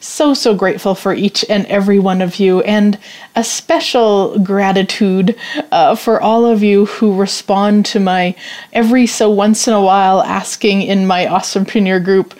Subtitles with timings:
[0.00, 2.98] so, so grateful for each and every one of you, and
[3.36, 5.36] a special gratitude
[5.70, 8.34] uh, for all of you who respond to my
[8.72, 12.34] every so once in a while asking in my Awesomepreneur group,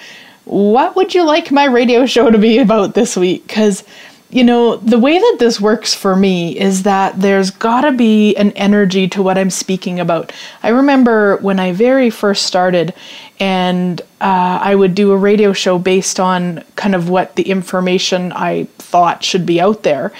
[0.46, 3.46] What would you like my radio show to be about this week?
[3.46, 3.84] Because
[4.30, 8.36] you know, the way that this works for me is that there's got to be
[8.36, 10.32] an energy to what I'm speaking about.
[10.62, 12.94] I remember when I very first started,
[13.40, 18.32] and uh, I would do a radio show based on kind of what the information
[18.32, 20.12] I thought should be out there.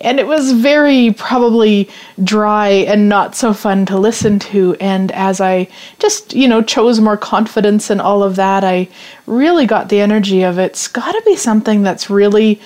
[0.00, 1.88] And it was very probably
[2.22, 4.76] dry and not so fun to listen to.
[4.80, 5.68] And as I
[6.00, 8.88] just, you know, chose more confidence and all of that, I
[9.26, 12.60] really got the energy of it's got to be something that's really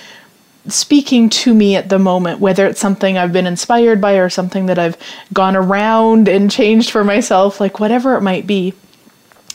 [0.69, 4.67] speaking to me at the moment, whether it's something I've been inspired by or something
[4.67, 4.97] that I've
[5.33, 8.75] gone around and changed for myself, like whatever it might be.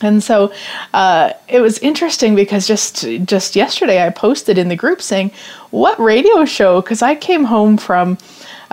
[0.01, 0.51] And so
[0.93, 5.31] uh, it was interesting because just just yesterday I posted in the group saying,
[5.71, 8.17] "What radio show?" Because I came home from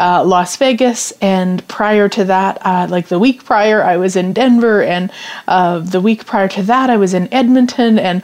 [0.00, 4.32] uh, Las Vegas, and prior to that, uh, like the week prior, I was in
[4.32, 5.12] Denver, and
[5.46, 8.22] uh, the week prior to that, I was in Edmonton, and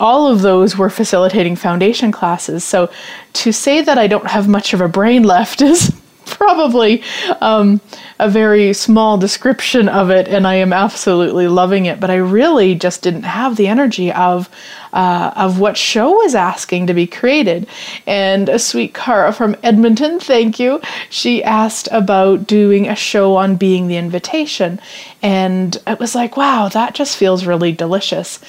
[0.00, 2.64] all of those were facilitating foundation classes.
[2.64, 2.90] So
[3.34, 5.92] to say that I don't have much of a brain left is
[6.34, 7.02] probably
[7.40, 7.80] um,
[8.18, 12.00] a very small description of it, and I am absolutely loving it.
[12.00, 14.48] But I really just didn't have the energy of
[14.92, 17.66] uh, of what show was asking to be created.
[18.06, 20.80] And a sweet Cara from Edmonton, thank you.
[21.10, 24.80] She asked about doing a show on being the invitation,
[25.22, 28.40] and it was like, wow, that just feels really delicious.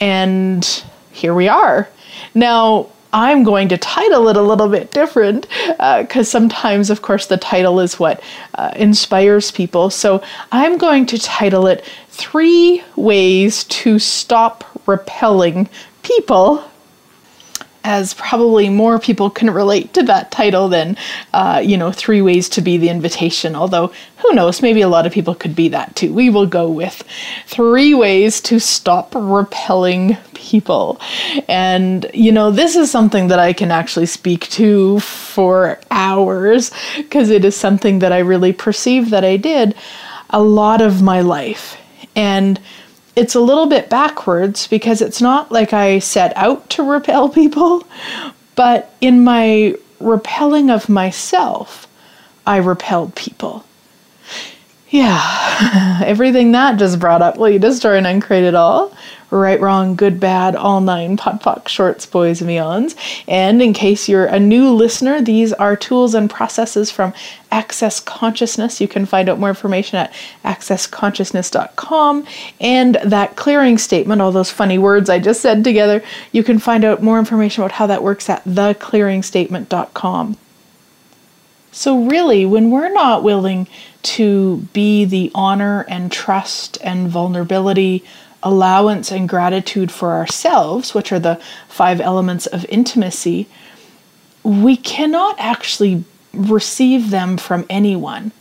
[0.00, 0.64] And
[1.10, 1.88] here we are.
[2.34, 7.26] Now, I'm going to title it a little bit different because uh, sometimes, of course,
[7.26, 8.22] the title is what
[8.54, 9.90] uh, inspires people.
[9.90, 15.68] So I'm going to title it Three Ways to Stop Repelling
[16.02, 16.64] People
[17.88, 20.94] as probably more people can relate to that title than,
[21.32, 23.56] uh, you know, Three Ways to Be the Invitation.
[23.56, 26.12] Although, who knows, maybe a lot of people could be that too.
[26.12, 27.02] We will go with
[27.46, 31.00] Three Ways to Stop Repelling People.
[31.48, 37.30] And, you know, this is something that I can actually speak to for hours because
[37.30, 39.74] it is something that I really perceive that I did
[40.28, 41.78] a lot of my life.
[42.14, 42.60] And
[43.18, 47.84] it's a little bit backwards because it's not like I set out to repel people,
[48.54, 51.88] but in my repelling of myself,
[52.46, 53.64] I repelled people.
[54.90, 58.94] Yeah, everything that just brought up, will you destroy and uncreate it all?
[59.30, 62.96] right, wrong, good, bad, all nine, POD POC, shorts, boys, and beyonds.
[63.28, 67.12] And in case you're a new listener, these are tools and processes from
[67.50, 68.80] Access Consciousness.
[68.80, 70.12] You can find out more information at
[70.44, 72.26] accessconsciousness.com.
[72.60, 76.84] And that clearing statement, all those funny words I just said together, you can find
[76.84, 80.38] out more information about how that works at theclearingstatement.com.
[81.78, 83.68] So, really, when we're not willing
[84.02, 88.02] to be the honor and trust and vulnerability
[88.42, 93.46] allowance and gratitude for ourselves, which are the five elements of intimacy,
[94.42, 98.32] we cannot actually receive them from anyone.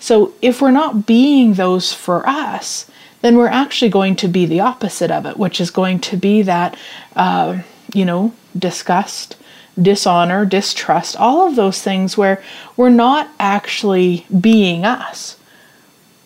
[0.00, 2.90] So if we're not being those for us,
[3.20, 6.40] then we're actually going to be the opposite of it, which is going to be
[6.40, 6.74] that,
[7.16, 7.58] uh,
[7.92, 9.36] you know, disgust,
[9.80, 12.42] dishonor, distrust, all of those things where
[12.76, 15.38] we're not actually being us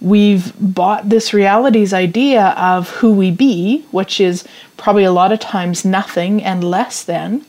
[0.02, 4.44] we've bought this reality's idea of who we be, which is
[4.76, 7.46] probably a lot of times nothing and less than.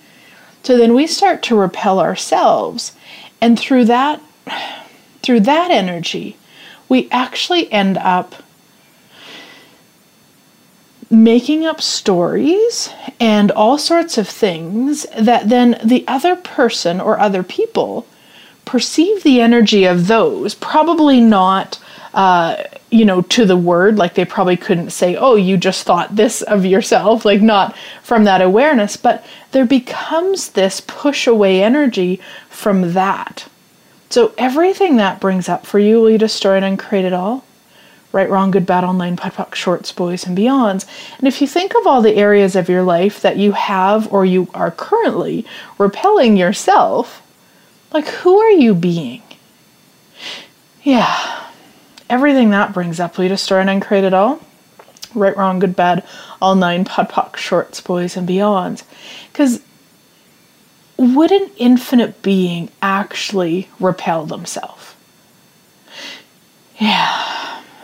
[0.61, 2.93] So then we start to repel ourselves.
[3.41, 4.21] And through that
[5.23, 6.37] through that energy,
[6.89, 8.35] we actually end up
[11.13, 12.89] making up stories
[13.19, 18.07] and all sorts of things that then the other person or other people
[18.65, 21.79] perceive the energy of those, probably not.
[22.13, 26.15] Uh, you know, to the word, like they probably couldn't say, oh, you just thought
[26.15, 32.21] this of yourself, like not from that awareness, but there becomes this push away energy
[32.49, 33.47] from that.
[34.11, 37.43] So everything that brings up for you, will you destroy and create it all?
[38.13, 40.85] Right, wrong, good, bad, all nine, POD POC, shorts, boys, and beyonds.
[41.17, 44.23] And if you think of all the areas of your life that you have or
[44.23, 45.47] you are currently
[45.79, 47.23] repelling yourself,
[47.91, 49.23] like who are you being?
[50.83, 51.47] Yeah,
[52.07, 54.39] everything that brings up, you destroy and uncreate it all?
[55.15, 56.05] Right, wrong, good, bad,
[56.39, 58.83] all nine, POD POC, shorts, boys, and beyonds.
[59.31, 59.59] Because
[60.97, 64.93] would an infinite being actually repel themselves?
[66.79, 67.32] Yeah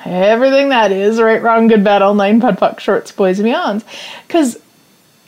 [0.06, 3.84] everything that is right, wrong, good, bad, all nine, POD POC, shorts, boys, and beyonds.
[4.28, 4.60] Because,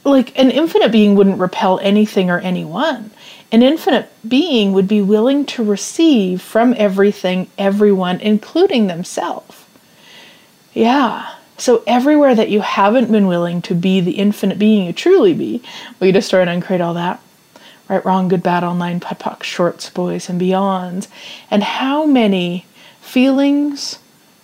[0.03, 3.11] like, an infinite being wouldn't repel anything or anyone.
[3.51, 9.65] An infinite being would be willing to receive from everything, everyone, including themselves.
[10.73, 11.35] Yeah.
[11.57, 15.61] So, everywhere that you haven't been willing to be the infinite being you truly be,
[15.99, 17.21] you destroy and uncreate all that?
[17.89, 21.09] Right, wrong, good, bad, all nine, POD POC, shorts, boys, and beyonds.
[21.51, 22.65] And how many
[23.01, 23.99] feelings,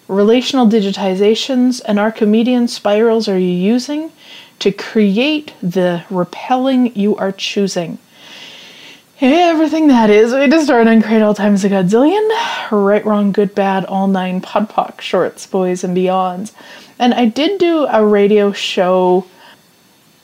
[0.07, 4.11] relational digitizations and Archimedean spirals are you using
[4.59, 7.97] to create the repelling you are choosing?
[9.19, 12.29] Everything that is, we just start on create all times a godzillion.
[12.71, 16.51] Right, wrong, good, bad, all nine, POD POC, shorts, boys, and beyonds.
[16.99, 19.25] And I did do a radio show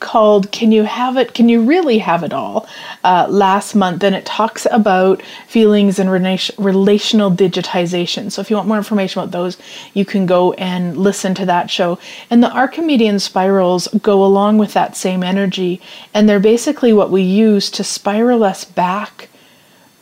[0.00, 1.34] called Can You Have It?
[1.34, 2.66] Can You Really Have It All
[3.02, 8.30] uh, last month, and it talks about feelings and relational digitization.
[8.30, 9.56] So, if you want more information about those,
[9.94, 11.98] you can go and listen to that show.
[12.30, 15.80] And the Archimedean spirals go along with that same energy,
[16.12, 19.28] and they're basically what we use to spiral us back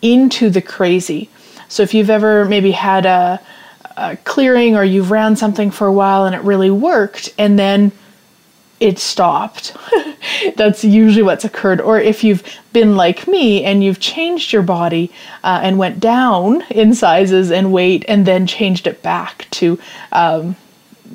[0.01, 1.29] into the crazy.
[1.69, 3.41] So, if you've ever maybe had a,
[3.97, 7.93] a clearing or you've ran something for a while and it really worked, and then
[8.83, 9.77] it stopped.
[10.57, 11.81] That's usually what's occurred.
[11.81, 12.43] Or if you've
[12.73, 15.13] been like me and you've changed your body
[15.45, 19.79] uh, and went down in sizes and weight and then changed it back to,
[20.11, 20.57] um,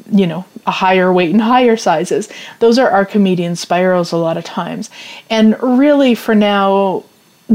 [0.10, 2.30] you know, a higher weight and higher sizes.
[2.60, 4.90] Those are Archimedean spirals a lot of times.
[5.30, 7.04] And really, for now,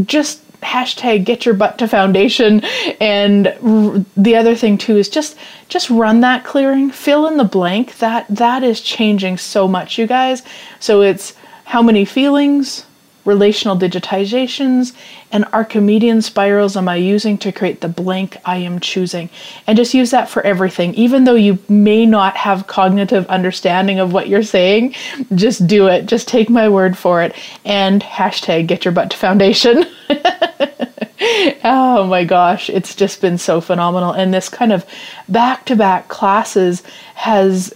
[0.05, 2.61] just hashtag get your butt to foundation.
[3.00, 5.37] And r- the other thing too is just
[5.69, 7.99] just run that clearing fill in the blank.
[7.99, 10.43] That that is changing so much you guys.
[10.81, 12.87] So it's how many feelings
[13.24, 14.92] relational digitizations
[15.30, 19.30] and Archimedean spirals am I using to create the blank I am choosing?
[19.66, 20.94] And just use that for everything.
[20.94, 24.94] Even though you may not have cognitive understanding of what you're saying,
[25.34, 26.06] just do it.
[26.06, 27.34] Just take my word for it.
[27.64, 29.84] And hashtag get your butt to foundation.
[31.64, 34.12] oh my gosh, it's just been so phenomenal.
[34.12, 34.84] And this kind of
[35.28, 36.82] back to back classes
[37.14, 37.72] has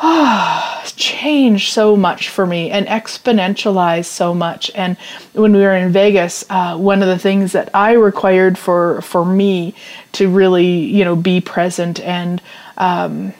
[0.98, 4.70] changed so much for me and exponentialized so much.
[4.74, 4.96] And
[5.32, 9.24] when we were in Vegas, uh, one of the things that I required for for
[9.24, 9.74] me
[10.12, 12.42] to really, you know, be present and
[12.76, 13.32] um,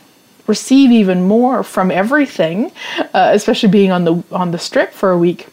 [0.47, 5.19] receive even more from everything, uh, especially being on the on the strip for a
[5.19, 5.47] week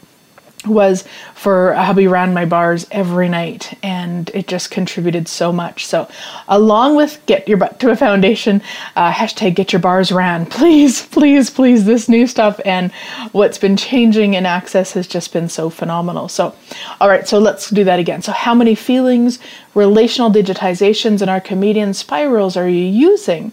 [0.66, 1.04] was
[1.34, 5.86] for hubby ran my bars every night and it just contributed so much.
[5.86, 6.08] So
[6.48, 8.62] along with get your butt to a foundation
[8.96, 12.92] uh, hashtag get your bars ran please please please this new stuff and
[13.32, 16.28] what's been changing in access has just been so phenomenal.
[16.28, 16.54] So
[17.00, 18.22] all right so let's do that again.
[18.22, 19.38] So how many feelings
[19.74, 23.52] relational digitizations and Archimedean spirals are you using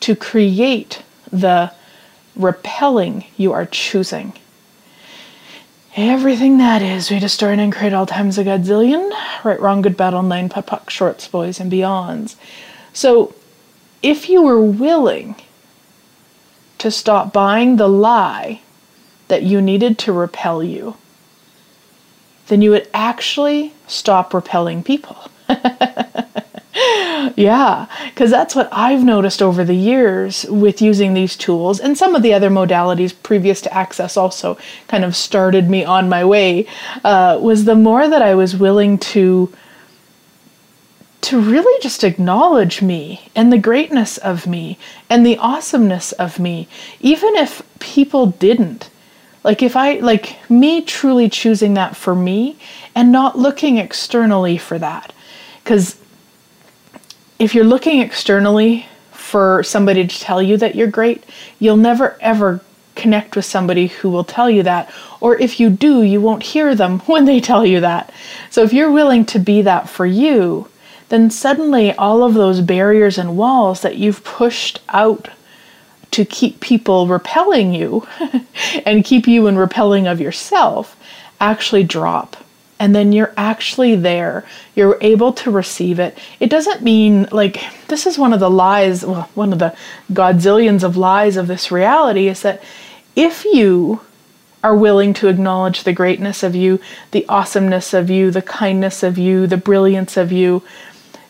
[0.00, 1.72] to create the
[2.36, 4.32] repelling you are choosing
[5.96, 9.12] Everything that is, we destroy and create all times a godzillion.
[9.44, 12.34] Right, wrong, good, bad, all nine, POD POC, shorts, boys, and beyonds.
[12.92, 13.32] So,
[14.02, 15.36] if you were willing
[16.78, 18.60] to stop buying the lie
[19.28, 20.96] that you needed to repel you,
[22.48, 25.30] then you would actually stop repelling people.
[27.36, 32.14] yeah, because that's what I've noticed over the years with using these tools and some
[32.14, 34.56] of the other modalities previous to Access also
[34.88, 36.66] kind of started me on my way.
[37.02, 39.52] Uh, was the more that I was willing to
[41.22, 46.68] to really just acknowledge me and the greatness of me and the awesomeness of me,
[47.00, 48.90] even if people didn't.
[49.42, 52.58] Like, if I, like, me truly choosing that for me
[52.94, 55.14] and not looking externally for that.
[55.62, 55.96] Because
[57.38, 61.24] if you're looking externally for somebody to tell you that you're great,
[61.58, 62.60] you'll never ever
[62.94, 64.92] connect with somebody who will tell you that.
[65.20, 68.12] Or if you do, you won't hear them when they tell you that.
[68.50, 70.68] So if you're willing to be that for you,
[71.08, 75.28] then suddenly all of those barriers and walls that you've pushed out
[76.12, 78.06] to keep people repelling you
[78.86, 80.96] and keep you in repelling of yourself
[81.40, 82.36] actually drop
[82.78, 84.44] and then you're actually there.
[84.74, 86.18] You're able to receive it.
[86.40, 89.76] It doesn't mean like this is one of the lies, well, one of the
[90.12, 92.62] godzillions of lies of this reality is that
[93.14, 94.00] if you
[94.62, 99.18] are willing to acknowledge the greatness of you, the awesomeness of you, the kindness of
[99.18, 100.62] you, the brilliance of you,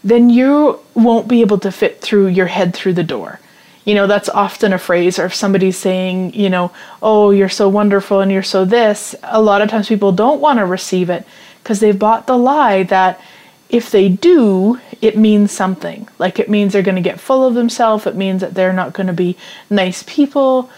[0.04, 3.40] then you won't be able to fit through your head through the door.
[3.84, 6.72] You know, that's often a phrase, or if somebody's saying, you know,
[7.02, 10.58] oh, you're so wonderful and you're so this, a lot of times people don't want
[10.58, 11.26] to receive it
[11.62, 13.20] because they've bought the lie that
[13.68, 16.08] if they do, it means something.
[16.18, 18.92] Like it means they're going to get full of themselves, it means that they're not
[18.92, 19.36] going to be
[19.68, 20.70] nice people.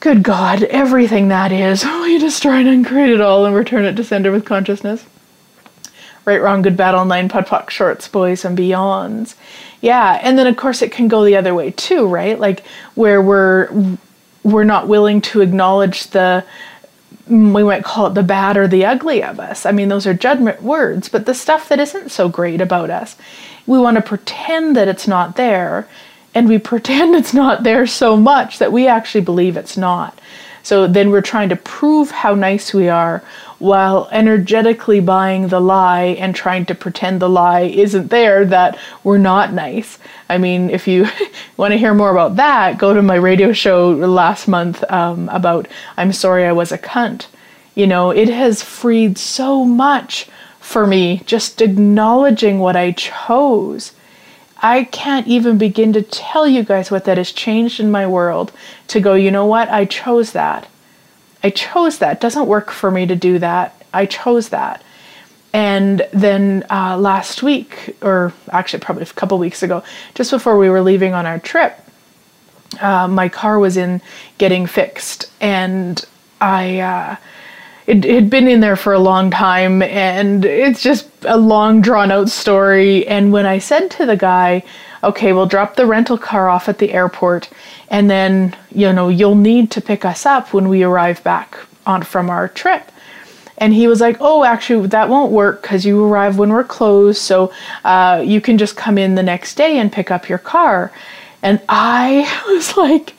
[0.00, 4.04] Good God, everything that is, we destroy and uncreate it all and return it to
[4.04, 5.06] sender with consciousness.
[6.24, 9.34] Right, wrong, good, bad, all nine, POD POC, shorts, boys, and beyonds.
[9.82, 12.38] Yeah, and then of course it can go the other way too, right?
[12.38, 12.64] Like
[12.94, 13.96] where we're
[14.42, 16.44] we're not willing to acknowledge the
[17.26, 19.64] we might call it the bad or the ugly of us.
[19.64, 23.16] I mean, those are judgment words, but the stuff that isn't so great about us,
[23.66, 25.88] we want to pretend that it's not there,
[26.34, 30.18] and we pretend it's not there so much that we actually believe it's not.
[30.62, 33.22] So then we're trying to prove how nice we are
[33.58, 39.18] while energetically buying the lie and trying to pretend the lie isn't there that we're
[39.18, 39.98] not nice.
[40.28, 41.06] I mean, if you
[41.56, 45.68] want to hear more about that, go to my radio show last month um, about
[45.96, 47.26] I'm sorry I was a cunt.
[47.74, 50.28] You know, it has freed so much
[50.60, 53.92] for me just acknowledging what I chose.
[54.62, 58.50] I can't even begin to tell you guys what that has changed in my world
[58.88, 59.68] to go, you know what?
[59.68, 60.68] I chose that.
[61.44, 62.20] I chose that.
[62.20, 63.80] Doesn't work for me to do that.
[63.92, 64.82] I chose that.
[65.52, 69.84] And then uh, last week, or actually probably a couple weeks ago,
[70.14, 71.78] just before we were leaving on our trip,
[72.80, 74.00] uh, my car was in
[74.38, 76.04] getting fixed, and
[76.40, 77.16] I uh,
[77.86, 82.10] it had been in there for a long time, and it's just a long drawn
[82.10, 83.06] out story.
[83.06, 84.64] And when I said to the guy,
[85.04, 87.50] "Okay, we'll drop the rental car off at the airport,
[87.88, 91.56] and then you know you'll need to pick us up when we arrive back
[91.86, 92.90] on from our trip."
[93.58, 97.20] And he was like, "Oh, actually, that won't work because you arrive when we're closed,
[97.20, 97.52] so
[97.84, 100.90] uh, you can just come in the next day and pick up your car."
[101.42, 103.14] And I was like,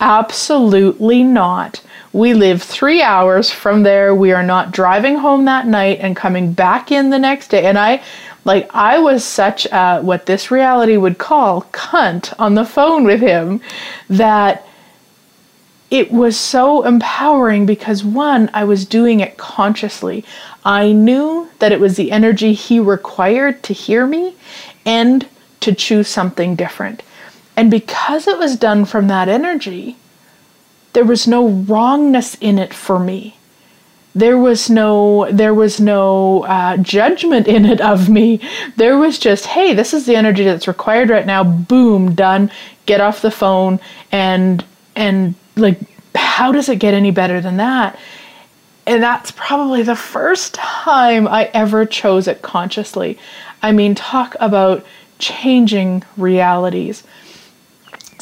[0.00, 1.80] "Absolutely not."
[2.12, 4.14] We live three hours from there.
[4.14, 7.66] We are not driving home that night and coming back in the next day.
[7.66, 8.02] And I,
[8.48, 13.20] like, I was such a, what this reality would call cunt on the phone with
[13.20, 13.60] him
[14.08, 14.66] that
[15.90, 20.24] it was so empowering because one, I was doing it consciously.
[20.64, 24.34] I knew that it was the energy he required to hear me
[24.86, 25.28] and
[25.60, 27.02] to choose something different.
[27.54, 29.98] And because it was done from that energy,
[30.94, 33.37] there was no wrongness in it for me
[34.18, 38.40] there was no there was no uh, judgment in it of me.
[38.76, 41.44] There was just hey this is the energy that's required right now.
[41.44, 42.50] Boom done.
[42.86, 43.78] Get off the phone
[44.10, 44.64] and
[44.96, 45.78] and like
[46.14, 47.98] how does it get any better than that?
[48.86, 53.18] And that's probably the first time i ever chose it consciously.
[53.62, 54.84] I mean talk about
[55.20, 57.04] changing realities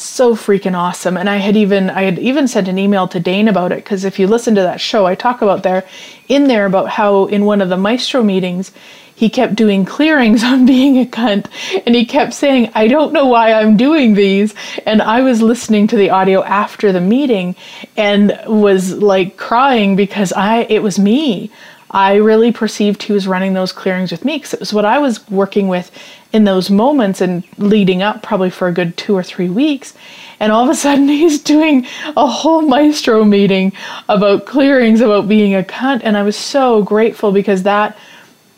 [0.03, 1.17] so freaking awesome.
[1.17, 4.03] And i had even i had even sent an email to dane about it because
[4.03, 5.85] if you listen to that show i talk about there
[6.27, 8.71] in there about how in one of the maestro meetings
[9.15, 11.47] he kept doing clearings on being a cunt.
[11.87, 14.53] And he kept saying i don't know why i'm doing these.
[14.85, 17.55] And i was listening to the audio after the meeting
[17.95, 21.51] and was like crying because i it was me.
[21.89, 24.99] I really perceived he was running those clearings with me because it was what I
[24.99, 25.89] was working with
[26.33, 29.93] in those moments and leading up probably for a good two or three weeks.
[30.39, 33.73] And all of a sudden, he's doing a whole maestro meeting
[34.09, 36.01] about clearings, about being a cunt.
[36.03, 37.97] And I was so grateful because that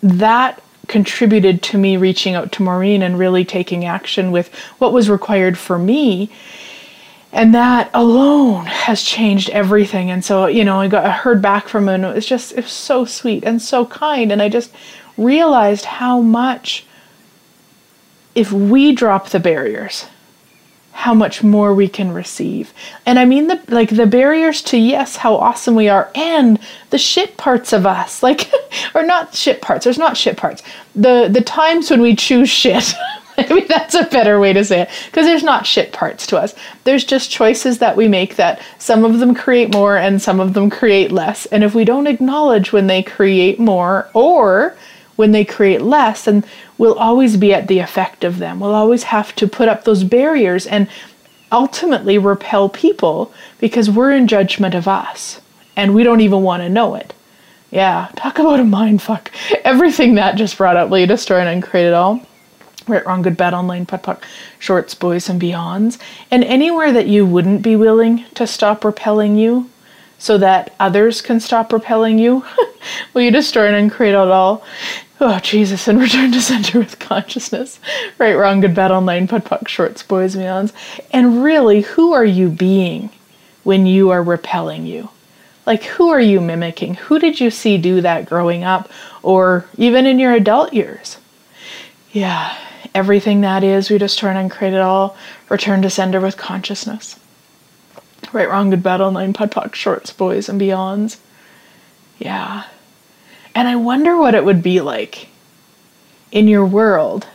[0.02, 5.10] that contributed to me reaching out to Maureen and really taking action with what was
[5.10, 6.32] required for me
[7.32, 11.68] and that alone has changed everything and so you know i got I heard back
[11.68, 14.50] from him and it was just it was so sweet and so kind and i
[14.50, 14.74] just
[15.16, 16.86] realized how much
[18.40, 20.06] if we drop the barriers
[20.94, 22.74] how much more we can receive
[23.06, 26.58] and i mean the like the barriers to yes how awesome we are and
[26.90, 28.50] the shit parts of us like
[28.96, 30.64] or not shit parts there's not shit parts
[30.96, 32.94] the the times when we choose shit
[33.38, 36.38] I mean, that's a better way to say it because there's not shit parts to
[36.38, 36.54] us.
[36.84, 40.54] There's just choices that we make that some of them create more and some of
[40.54, 41.46] them create less.
[41.46, 44.76] And if we don't acknowledge when they create more or
[45.20, 46.46] when they create less, and
[46.78, 48.62] we'll always be at the effect of them.
[48.62, 50.88] We'll always have to put up those barriers and
[51.52, 55.42] ultimately repel people because we're in judgment of us
[55.76, 57.14] and we don't even want to know it.
[57.70, 59.30] Yeah, talk about a mind fuck.
[59.66, 62.26] Everything that just brought up, Leah, destroy and uncreate it all.
[62.88, 64.24] Right, wrong, good, bad, online, POD, POC,
[64.58, 66.00] shorts, boys, and beyonds.
[66.32, 69.70] And anywhere that you wouldn't be willing to stop repelling you
[70.20, 72.46] so that others can stop repelling you,
[73.14, 74.64] will you destroy and uncreate it all?
[75.22, 77.80] Oh, Jesus, and return to center with consciousness.
[78.18, 80.72] Right, wrong, good, bad, online, POD, POC, shorts, boys, beyonds.
[81.12, 83.10] And really, who are you being
[83.64, 85.10] when you are repelling you?
[85.66, 86.96] Like, who are you mimicking?
[86.96, 88.90] Who did you see do that growing up
[89.22, 91.18] or even in your adult years?
[92.14, 92.58] Yeah,
[92.96, 95.18] everything that is, we just turn and create it all,
[95.50, 97.20] return to sender with consciousness.
[98.32, 101.18] Right, wrong, good, bad, online, POD, POC, shorts, boys, and beyonds.
[102.20, 102.64] Yeah.
[103.56, 105.28] And I wonder what it would be like
[106.32, 107.28] in your world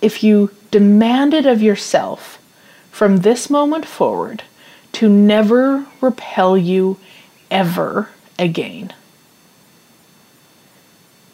[0.00, 2.38] if you demanded of yourself
[2.90, 4.42] from this moment forward
[4.92, 6.98] to never repel you
[7.50, 8.92] ever again.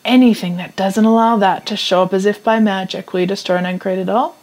[0.05, 3.67] Anything that doesn't allow that to show up as if by magic, we destroy and
[3.67, 4.37] uncreate it all.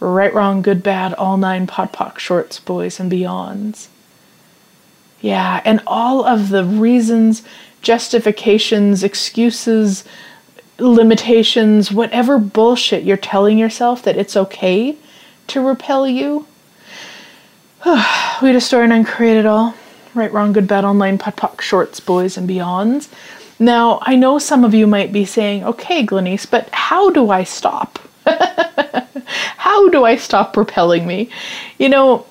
[0.00, 3.88] Right, wrong, good, bad, all nine POD POC, shorts, boys, and beyonds.
[5.20, 7.42] Yeah, and all of the reasons,
[7.82, 10.04] justifications, excuses,
[10.78, 14.96] limitations, whatever bullshit you're telling yourself that it's okay
[15.48, 16.46] to repel you.
[18.42, 19.74] we destroy and uncreate it all.
[20.14, 23.08] Right, wrong, good, bad, online, POD, POC, shorts, boys, and beyonds.
[23.58, 27.44] Now, I know some of you might be saying, okay, Glenyce, but how do I
[27.44, 27.98] stop?
[29.56, 31.28] how do I stop repelling me?
[31.78, 32.26] You know,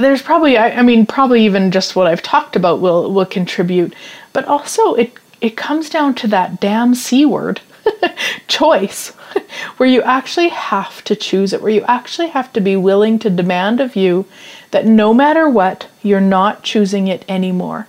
[0.00, 3.94] there's probably, I, I mean, probably even just what I've talked about will, will contribute,
[4.32, 7.60] but also it, it comes down to that damn C word
[8.48, 9.08] choice,
[9.76, 13.30] where you actually have to choose it, where you actually have to be willing to
[13.30, 14.26] demand of you
[14.70, 17.86] that no matter what, you're not choosing it anymore.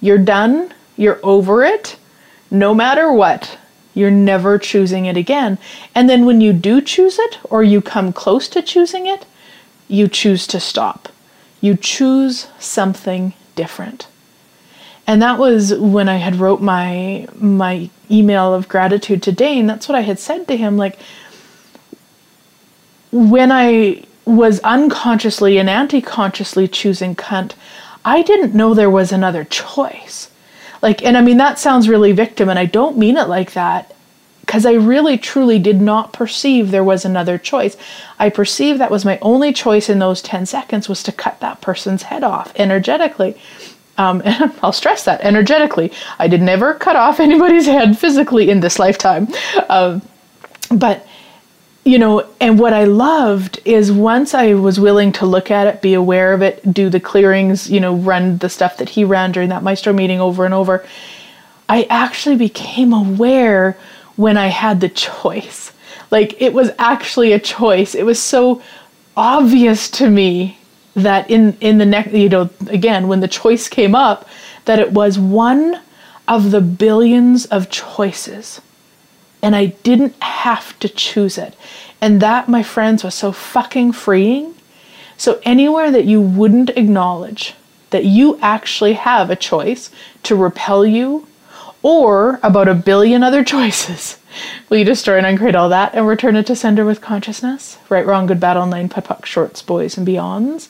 [0.00, 1.96] You're done, you're over it,
[2.50, 3.58] no matter what,
[3.94, 5.58] you're never choosing it again.
[5.94, 9.26] And then when you do choose it, or you come close to choosing it,
[9.88, 11.08] you choose to stop.
[11.60, 14.06] You choose something different.
[15.10, 19.66] And that was when I had wrote my my email of gratitude to Dane.
[19.66, 21.00] That's what I had said to him like
[23.10, 27.54] when I was unconsciously and anti-consciously choosing cunt,
[28.04, 30.30] I didn't know there was another choice.
[30.80, 33.92] Like and I mean that sounds really victim and I don't mean it like that
[34.42, 37.76] because I really truly did not perceive there was another choice.
[38.20, 41.60] I perceived that was my only choice in those 10 seconds was to cut that
[41.60, 43.36] person's head off energetically.
[44.00, 44.22] Um,
[44.62, 45.92] I'll stress that energetically.
[46.18, 49.28] I did never cut off anybody's head physically in this lifetime.
[49.68, 50.02] Um,
[50.70, 51.06] but
[51.84, 55.82] you know, and what I loved is once I was willing to look at it,
[55.82, 59.32] be aware of it, do the clearings, you know, run the stuff that he ran
[59.32, 60.86] during that maestro meeting over and over,
[61.68, 63.78] I actually became aware
[64.16, 65.72] when I had the choice.
[66.10, 67.94] Like it was actually a choice.
[67.94, 68.62] It was so
[69.16, 70.58] obvious to me
[70.94, 74.28] that in in the next, you know, again when the choice came up,
[74.64, 75.80] that it was one
[76.28, 78.60] of the billions of choices
[79.42, 81.54] and I didn't have to choose it.
[82.00, 84.54] And that, my friends, was so fucking freeing.
[85.16, 87.54] So, anywhere that you wouldn't acknowledge
[87.90, 89.90] that you actually have a choice
[90.22, 91.26] to repel you
[91.82, 94.18] or about a billion other choices,
[94.68, 97.78] will you destroy and uncreate all that and return it to sender with consciousness?
[97.88, 100.68] Right, wrong, good, bad, online, POD, POC, shorts, boys, and beyonds.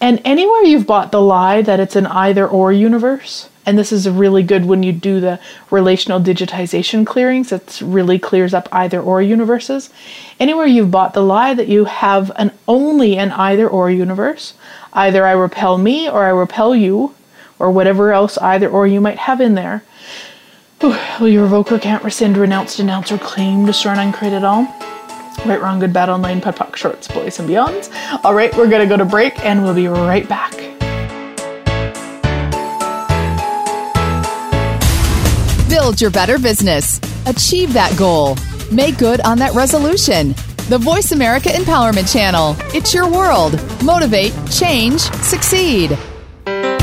[0.00, 4.08] And anywhere you've bought the lie that it's an either or universe, and this is
[4.08, 9.22] really good when you do the relational digitization clearings, it really clears up either or
[9.22, 9.90] universes.
[10.38, 14.54] Anywhere you've bought the lie that you have an only an either or universe,
[14.92, 17.14] either I repel me or I repel you,
[17.58, 19.82] or whatever else either or you might have in there.
[20.82, 24.95] Will you revoke or can't rescind, renounce, denounce, or claim, and uncreate it all?
[25.44, 27.90] Right, wrong, good, bad, online, POD, POC, shorts, boys, and beyonds.
[28.24, 30.52] All right, we're gonna go to break and we'll be right back.
[35.68, 37.00] Build your better business.
[37.26, 38.36] Achieve that goal.
[38.72, 40.34] Make good on that resolution.
[40.68, 42.56] The Voice America Empowerment Channel.
[42.74, 43.60] It's your world.
[43.84, 45.96] Motivate, change, succeed.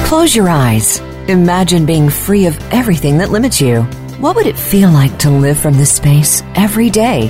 [0.05, 0.99] Close your eyes.
[1.27, 3.81] Imagine being free of everything that limits you.
[4.19, 7.29] What would it feel like to live from this space every day?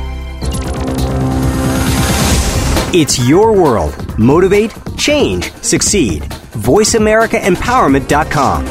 [2.93, 4.19] It's your world.
[4.19, 6.23] Motivate, change, succeed.
[6.23, 8.67] VoiceAmericaEmpowerment.com.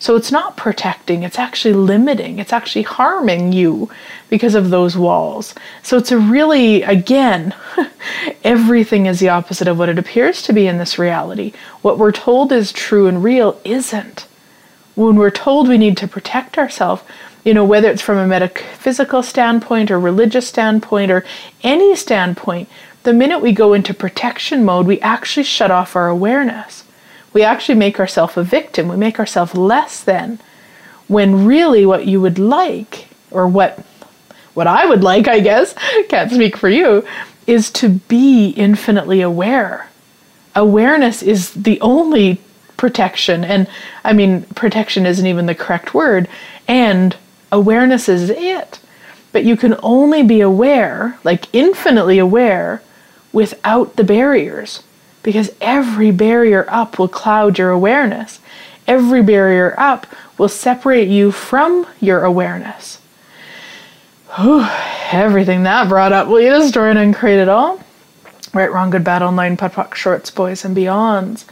[0.00, 3.88] So it's not protecting, it's actually limiting, it's actually harming you
[4.30, 5.54] because of those walls.
[5.84, 7.54] So it's a really, again,
[8.42, 11.52] everything is the opposite of what it appears to be in this reality.
[11.82, 14.26] What we're told is true and real isn't.
[14.96, 17.04] When we're told we need to protect ourselves,
[17.44, 21.24] you know, whether it's from a metaphysical standpoint or religious standpoint or
[21.62, 22.68] any standpoint,
[23.04, 26.84] the minute we go into protection mode, we actually shut off our awareness.
[27.32, 28.88] We actually make ourselves a victim.
[28.88, 30.40] We make ourselves less than.
[31.06, 33.84] When really what you would like, or what
[34.54, 35.74] what I would like, I guess,
[36.08, 37.04] can't speak for you,
[37.46, 39.88] is to be infinitely aware.
[40.54, 42.40] Awareness is the only
[42.76, 43.44] protection.
[43.44, 43.68] And
[44.04, 46.28] I mean, protection isn't even the correct word.
[46.68, 47.16] And
[47.50, 48.80] awareness is it.
[49.32, 52.80] But you can only be aware, like infinitely aware,
[53.34, 54.82] without the barriers
[55.22, 58.38] because every barrier up will cloud your awareness.
[58.86, 60.06] Every barrier up
[60.38, 63.00] will separate you from your awareness.
[64.36, 64.66] Whew,
[65.10, 67.80] everything that brought up will you destroy and uncreate it all?
[68.52, 71.44] Right, wrong, good, bad, all nine, POD POC, shorts, boys, and beyonds.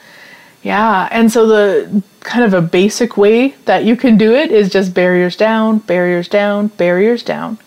[0.62, 4.71] Yeah, and so the kind of a basic way that you can do it is
[4.71, 7.59] just barriers down, barriers down, barriers down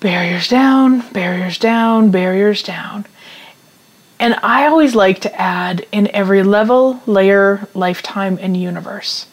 [0.00, 3.06] barriers down, barriers down, barriers down.
[4.20, 9.26] And I always like to add in every level, layer, lifetime, and universe.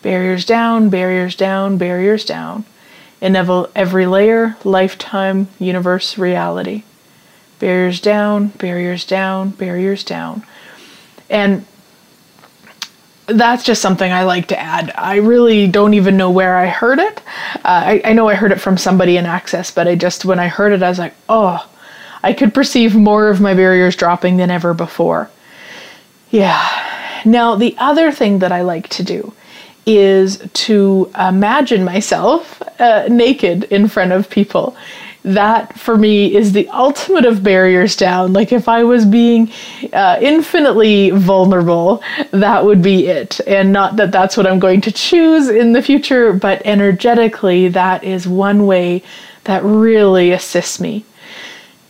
[0.00, 2.64] Barriers down, barriers down, barriers down.
[3.20, 6.82] In every layer, lifetime, universe, reality.
[7.58, 10.42] Barriers down, barriers down, barriers down.
[11.30, 11.64] And
[13.26, 14.92] that's just something I like to add.
[14.96, 17.18] I really don't even know where I heard it.
[17.56, 20.38] Uh, I, I know I heard it from somebody in Access, but I just, when
[20.38, 21.68] I heard it, I was like, oh,
[22.22, 25.30] I could perceive more of my barriers dropping than ever before.
[26.30, 27.20] Yeah.
[27.24, 29.32] Now, the other thing that I like to do
[29.86, 34.76] is to imagine myself uh, naked in front of people
[35.24, 38.32] that for me is the ultimate of barriers down.
[38.32, 39.50] Like if I was being
[39.92, 43.40] uh, infinitely vulnerable, that would be it.
[43.46, 48.02] And not that that's what I'm going to choose in the future, but energetically, that
[48.02, 49.02] is one way
[49.44, 51.04] that really assists me.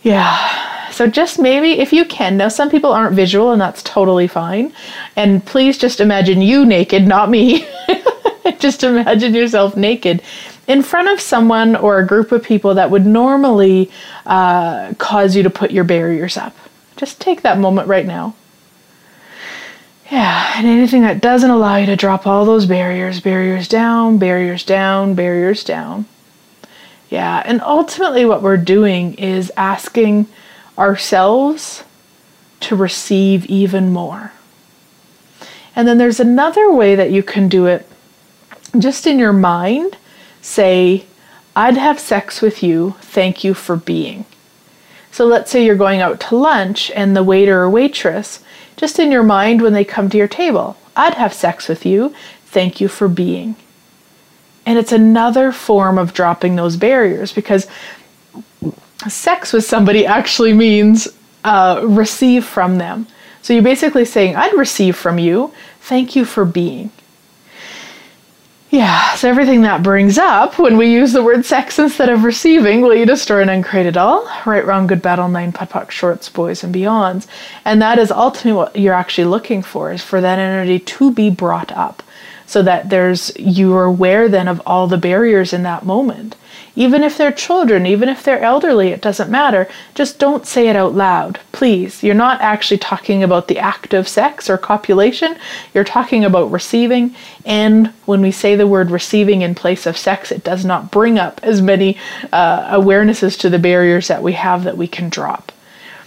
[0.03, 0.91] Yeah.
[0.91, 2.37] So just maybe if you can.
[2.37, 4.71] Now, some people aren't visual, and that's totally fine.
[5.15, 7.67] And please just imagine you naked, not me.
[8.59, 10.21] just imagine yourself naked
[10.67, 13.91] in front of someone or a group of people that would normally
[14.25, 16.55] uh, cause you to put your barriers up.
[16.95, 18.35] Just take that moment right now.
[20.11, 24.63] Yeah, and anything that doesn't allow you to drop all those barriers, barriers down, barriers
[24.63, 26.05] down, barriers down.
[27.09, 30.27] Yeah, and ultimately, what we're doing is asking
[30.77, 31.83] ourselves
[32.61, 34.31] to receive even more.
[35.75, 37.87] And then there's another way that you can do it
[38.77, 39.97] just in your mind.
[40.43, 41.05] Say,
[41.55, 44.25] I'd have sex with you, thank you for being.
[45.09, 48.43] So let's say you're going out to lunch and the waiter or waitress,
[48.75, 52.13] just in your mind when they come to your table, I'd have sex with you,
[52.45, 53.55] thank you for being.
[54.65, 57.67] And it's another form of dropping those barriers because
[59.07, 61.07] sex with somebody actually means
[61.43, 63.07] uh, receive from them.
[63.41, 66.91] So you're basically saying, I'd receive from you, thank you for being.
[68.73, 72.81] Yeah, so everything that brings up when we use the word sex instead of receiving
[72.81, 74.27] will you destroy and uncreate it all?
[74.47, 77.27] Right, wrong, good, battle, nine, POD POC, shorts, boys, and beyonds.
[77.65, 81.29] And that is ultimately what you're actually looking for, is for that energy to be
[81.29, 82.01] brought up
[82.47, 86.35] so that there's you're aware then of all the barriers in that moment.
[86.75, 89.67] Even if they're children, even if they're elderly, it doesn't matter.
[89.93, 92.01] Just don't say it out loud, please.
[92.01, 95.37] You're not actually talking about the act of sex or copulation.
[95.73, 97.15] You're talking about receiving.
[97.45, 101.19] And when we say the word receiving in place of sex, it does not bring
[101.19, 101.97] up as many
[102.31, 105.51] uh, awarenesses to the barriers that we have that we can drop.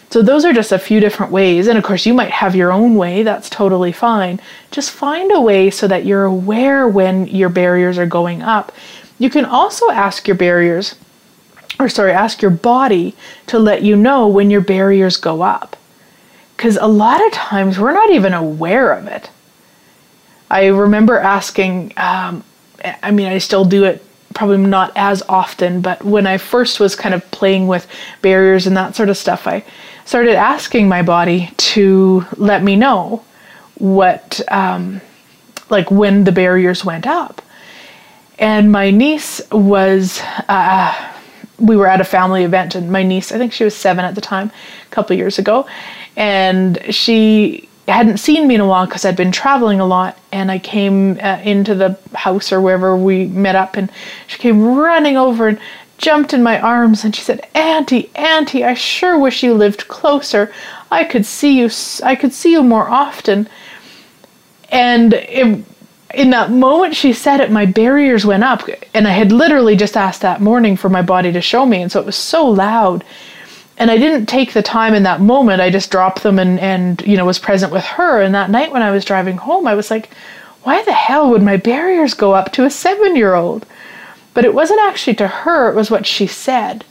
[0.09, 1.67] So, those are just a few different ways.
[1.67, 3.25] And of course, you might have your own way.
[3.25, 4.41] That's totally fine.
[4.71, 8.73] Just find a way so that you're aware when your barriers are going up
[9.19, 10.95] you can also ask your barriers,
[11.79, 13.15] or sorry, ask your body
[13.47, 15.77] to let you know when your barriers go up.
[16.57, 19.31] Because a lot of times we're not even aware of it.
[20.51, 22.45] I remember asking, um,
[23.03, 24.03] I mean, I still do it
[24.35, 27.87] probably not as often, but when I first was kind of playing with
[28.23, 29.65] barriers and that sort of stuff, I
[30.05, 33.25] started asking my body to let me know
[33.77, 35.01] what, um,
[35.71, 37.43] like when the barriers went up.
[38.39, 41.13] And my niece was, uh,
[41.59, 44.15] we were at a family event, and my niece, I think she was seven at
[44.15, 44.51] the time,
[44.85, 45.67] a couple years ago,
[46.17, 50.19] and she hadn't seen me in a while because I'd been traveling a lot.
[50.33, 53.91] And I came uh, into the house or wherever we met up, and
[54.27, 55.59] she came running over and
[55.99, 60.53] jumped in my arms and she said, "Auntie, Auntie, I sure wish you lived closer.
[60.91, 61.71] I could see you.
[62.03, 63.49] I could see you more often."
[64.69, 65.65] And it
[66.15, 68.69] in that moment she said it, my barriers went up.
[68.95, 71.83] And I had literally just asked that morning for my body to show me.
[71.83, 73.05] And so it was so loud.
[73.79, 75.61] And I didn't take the time in that moment.
[75.61, 78.23] I just dropped them and, and you know, was present with her.
[78.23, 80.11] And that night when I was driving home, I was like,
[80.63, 83.67] why the hell would my barriers go up to a seven year old?
[84.33, 86.85] But it wasn't actually to her, it was what she said.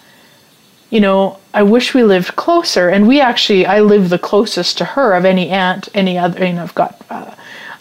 [0.89, 2.89] You know, I wish we lived closer.
[2.89, 6.63] And we actually, I live the closest to her of any aunt, any other, know,
[6.63, 7.33] I've got uh,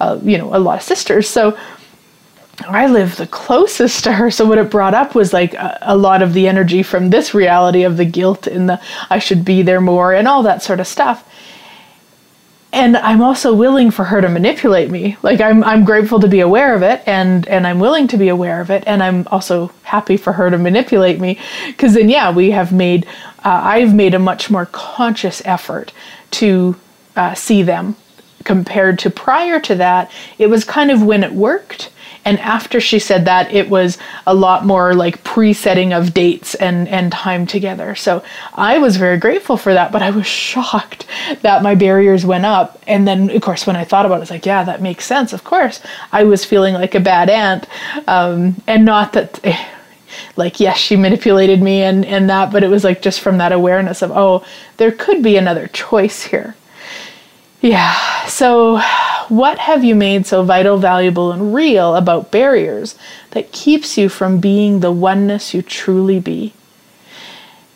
[0.05, 1.29] uh, you know, a lot of sisters.
[1.29, 1.57] So
[2.69, 4.31] I live the closest to her.
[4.31, 7.35] So what it brought up was like a, a, lot of the energy from this
[7.35, 10.81] reality of the guilt and the I should be there more and all that sort
[10.81, 11.29] of stuff.
[12.73, 15.17] And I'm also willing for her to manipulate me.
[15.23, 18.29] Like I'm I'm grateful to be aware of it and and I'm willing to be
[18.29, 21.39] aware of it and I'm also happy for her to manipulate me
[21.69, 23.07] because then yeah, we have made
[23.45, 25.93] uh, I've made a much more conscious effort
[26.33, 26.77] to
[27.17, 27.97] uh, see them
[28.45, 31.91] compared to prior to that, it was kind of when it worked.
[32.25, 36.89] And after she said that, it was a lot more like pre-setting of dates and,
[36.89, 37.95] and time together.
[37.95, 38.23] So
[38.55, 41.07] I was very grateful for that, but I was shocked
[41.43, 42.83] that my barriers went up.
[42.87, 45.33] And then, of course, when I thought about it, it's like, yeah, that makes sense.
[45.33, 45.81] Of course,
[46.13, 47.67] I was feeling like a bad aunt,
[48.07, 49.41] um, and not that.
[50.37, 53.51] like yes she manipulated me and and that but it was like just from that
[53.51, 54.45] awareness of oh
[54.77, 56.55] there could be another choice here
[57.65, 58.27] yeah.
[58.27, 58.79] So,
[59.29, 62.95] what have you made so vital, valuable, and real about barriers
[63.31, 66.53] that keeps you from being the oneness you truly be?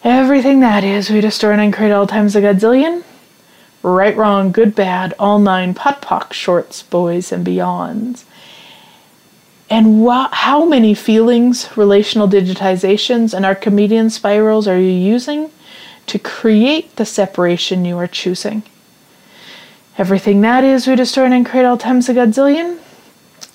[0.04, 3.02] Everything that is, we destroy and create all times a godzillion.
[3.82, 8.24] Right, wrong, good, bad, all nine, POC, shorts, boys, and beyonds.
[9.70, 15.50] And wh- how many feelings, relational digitizations, and Archimedean spirals are you using
[16.06, 18.62] to create the separation you are choosing?
[19.98, 22.78] Everything that is, we destroy and create all times a godzillion.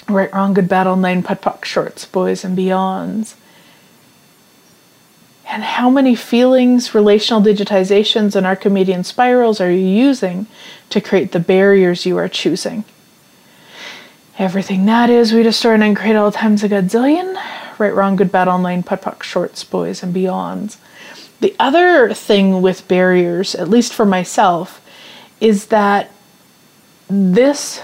[0.09, 3.35] Right, wrong, good, battle, nine, POD POC, shorts, boys, and beyonds.
[5.47, 10.47] And how many feelings, relational digitizations, and Archimedean spirals are you using
[10.89, 12.83] to create the barriers you are choosing?
[14.37, 17.41] Everything that is, we destroy and create all times a godzillion.
[17.79, 20.75] Right, wrong, good, bad, online, POD, POC, shorts, boys, and beyonds.
[21.39, 24.81] The other thing with barriers, at least for myself,
[25.39, 26.11] is that
[27.13, 27.81] this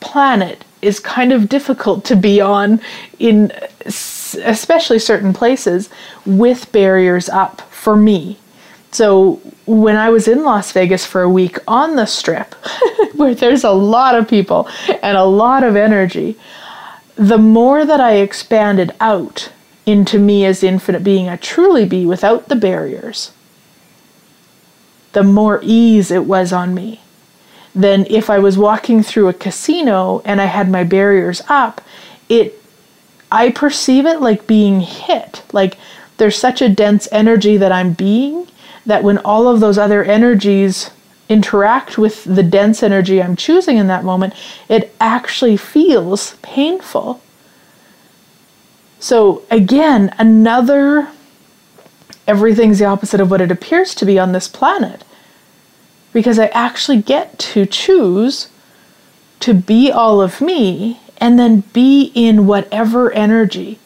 [0.00, 2.80] planet is kind of difficult to be on
[3.18, 3.52] in
[3.84, 5.90] especially certain places
[6.24, 8.38] with barriers up for me.
[8.92, 12.54] So when I was in Las Vegas for a week on the strip,
[13.14, 14.68] where there's a lot of people
[15.02, 16.36] and a lot of energy,
[17.14, 19.52] the more that I expanded out
[19.86, 23.32] into me as infinite being I truly be without the barriers,
[25.12, 27.00] the more ease it was on me
[27.74, 31.80] than if I was walking through a casino and I had my barriers up.
[32.28, 32.60] It
[33.32, 35.42] I perceive it like being hit.
[35.52, 35.78] Like
[36.16, 38.48] there's such a dense energy that I'm being
[38.86, 40.90] that when all of those other energies
[41.28, 44.34] interact with the dense energy I'm choosing in that moment,
[44.68, 47.22] it actually feels painful.
[48.98, 51.08] So, again, another
[52.26, 55.04] everything's the opposite of what it appears to be on this planet.
[56.12, 58.48] Because I actually get to choose
[59.40, 63.78] to be all of me and then be in whatever energy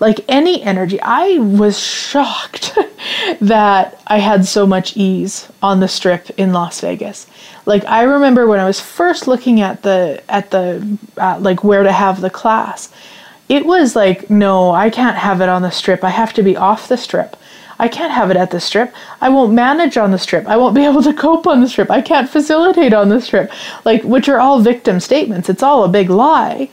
[0.00, 1.00] like any energy.
[1.00, 2.76] I was shocked
[3.40, 7.26] that I had so much ease on the strip in Las Vegas.
[7.66, 11.82] Like I remember when I was first looking at the at the uh, like where
[11.82, 12.92] to have the class.
[13.48, 16.04] It was like, no, I can't have it on the strip.
[16.04, 17.34] I have to be off the strip.
[17.78, 18.94] I can't have it at the strip.
[19.20, 20.46] I won't manage on the strip.
[20.46, 21.90] I won't be able to cope on the strip.
[21.90, 23.50] I can't facilitate on the strip.
[23.84, 25.48] Like which are all victim statements.
[25.48, 26.68] It's all a big lie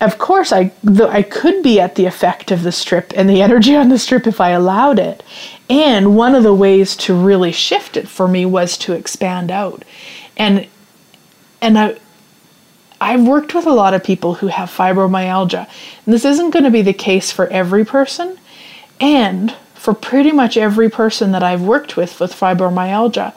[0.00, 0.72] of course I
[1.08, 4.26] I could be at the effect of the strip and the energy on the strip
[4.26, 5.22] if I allowed it.
[5.68, 9.84] And one of the ways to really shift it for me was to expand out.
[10.36, 10.66] And
[11.60, 11.98] and I
[13.00, 15.68] I've worked with a lot of people who have fibromyalgia.
[16.04, 18.38] And this isn't going to be the case for every person.
[19.00, 19.54] And
[19.86, 23.32] for pretty much every person that I've worked with with fibromyalgia,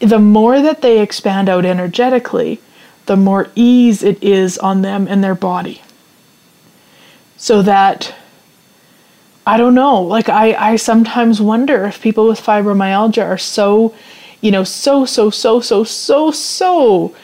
[0.00, 2.60] the more that they expand out energetically,
[3.06, 5.82] the more ease it is on them and their body.
[7.36, 8.12] So that
[9.46, 13.94] I don't know, like I, I sometimes wonder if people with fibromyalgia are so,
[14.40, 17.14] you know, so, so, so, so, so, so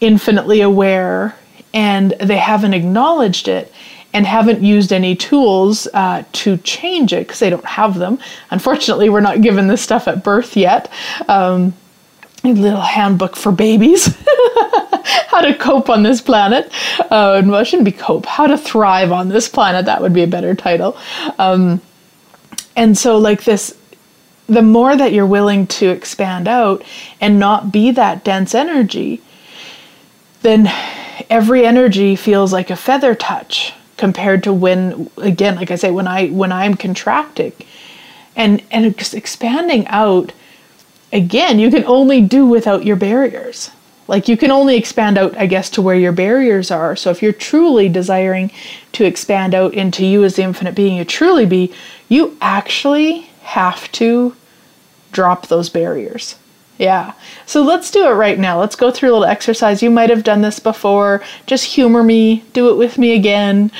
[0.00, 1.36] infinitely aware
[1.74, 3.70] and they haven't acknowledged it
[4.16, 8.18] and haven't used any tools uh, to change it because they don't have them.
[8.50, 10.90] Unfortunately, we're not given this stuff at birth yet.
[11.28, 11.74] Um,
[12.42, 14.06] a little handbook for babies.
[15.26, 16.72] how to cope on this planet.
[16.98, 18.24] Uh, well, it shouldn't be cope.
[18.24, 19.84] How to thrive on this planet.
[19.84, 20.96] That would be a better title.
[21.38, 21.82] Um,
[22.74, 23.76] and so, like this,
[24.46, 26.82] the more that you're willing to expand out
[27.20, 29.20] and not be that dense energy,
[30.40, 30.72] then
[31.28, 36.06] every energy feels like a feather touch compared to when, again, like I say, when
[36.06, 37.52] I when I'm contracting,
[38.34, 40.32] and and expanding out.
[41.12, 43.70] Again, you can only do without your barriers.
[44.08, 46.94] Like you can only expand out, I guess, to where your barriers are.
[46.94, 48.50] So if you're truly desiring
[48.92, 51.72] to expand out into you as the infinite being you truly be,
[52.08, 54.36] you actually have to
[55.12, 56.36] drop those barriers.
[56.78, 57.14] Yeah.
[57.46, 58.60] So let's do it right now.
[58.60, 59.82] Let's go through a little exercise.
[59.82, 61.22] You might have done this before.
[61.46, 62.44] Just humor me.
[62.52, 63.70] Do it with me again.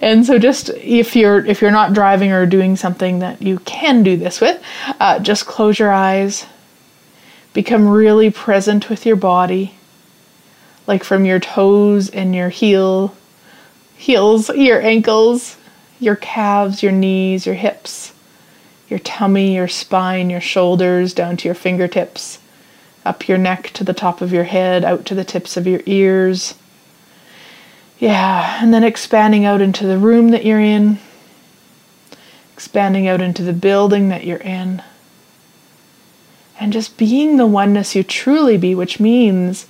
[0.00, 4.02] And so just if you're if you're not driving or doing something that you can
[4.02, 4.62] do this with,
[5.00, 6.46] uh, just close your eyes.
[7.52, 9.76] Become really present with your body
[10.86, 13.14] like from your toes and your heel,
[13.96, 15.56] heels, your ankles,
[15.98, 18.12] your calves, your knees, your hips,
[18.88, 22.38] your tummy, your spine, your shoulders, down to your fingertips,
[23.06, 25.80] up your neck to the top of your head, out to the tips of your
[25.86, 26.54] ears.
[27.98, 30.98] Yeah, and then expanding out into the room that you're in,
[32.52, 34.82] expanding out into the building that you're in,
[36.60, 39.66] and just being the oneness you truly be, which means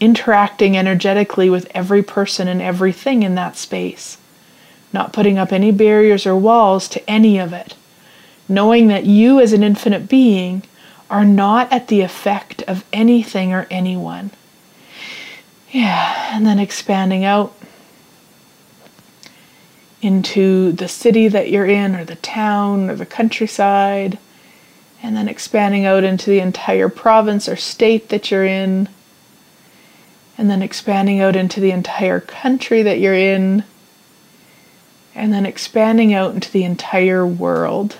[0.00, 4.18] interacting energetically with every person and everything in that space,
[4.92, 7.74] not putting up any barriers or walls to any of it,
[8.48, 10.62] knowing that you as an infinite being
[11.12, 14.30] are not at the effect of anything or anyone.
[15.70, 17.54] Yeah, and then expanding out
[20.00, 24.18] into the city that you're in, or the town, or the countryside,
[25.02, 28.88] and then expanding out into the entire province or state that you're in
[30.38, 33.62] and then expanding out into the entire country that you're in,
[35.14, 37.96] and then expanding out into the entire world,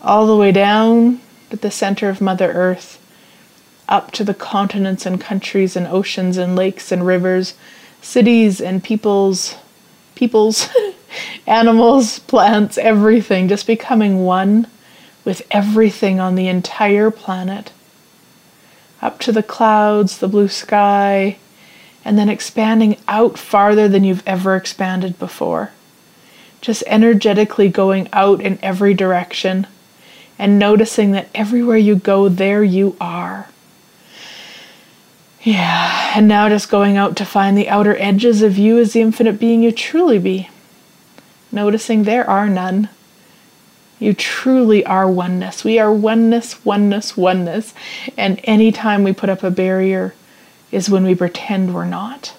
[0.00, 1.20] all the way down
[1.52, 2.98] at the center of Mother Earth,
[3.88, 7.54] up to the continents and countries and oceans and lakes and rivers,
[8.00, 9.56] cities and peoples,
[10.14, 10.68] peoples,
[11.46, 14.66] animals, plants, everything, just becoming one
[15.24, 17.72] with everything on the entire planet.
[19.02, 21.38] Up to the clouds, the blue sky,
[22.04, 25.72] and then expanding out farther than you've ever expanded before.
[26.60, 29.66] Just energetically going out in every direction
[30.40, 33.46] and noticing that everywhere you go, there you are.
[35.42, 39.02] Yeah, and now just going out to find the outer edges of you as the
[39.02, 40.48] infinite being you truly be.
[41.52, 42.88] Noticing there are none.
[43.98, 45.62] You truly are oneness.
[45.62, 47.74] We are oneness, oneness, oneness.
[48.16, 50.14] And anytime we put up a barrier
[50.72, 52.34] is when we pretend we're not.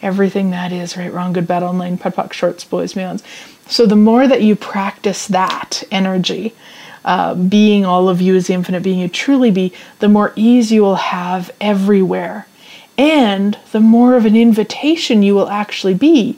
[0.00, 3.22] Everything that is right, wrong, good, bad, all nine, POD shorts, boys, beyonds.
[3.66, 6.54] So the more that you practice that energy,
[7.04, 10.72] uh, being all of you as the infinite being you truly be, the more ease
[10.72, 12.46] you will have everywhere.
[12.96, 16.36] And the more of an invitation you will actually be.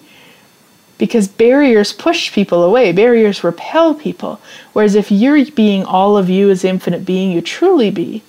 [0.98, 4.38] Because barriers push people away, barriers repel people.
[4.74, 8.22] Whereas if you're being all of you as infinite being you truly be,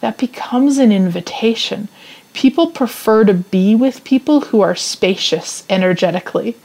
[0.00, 1.88] that becomes an invitation.
[2.32, 6.56] People prefer to be with people who are spacious energetically.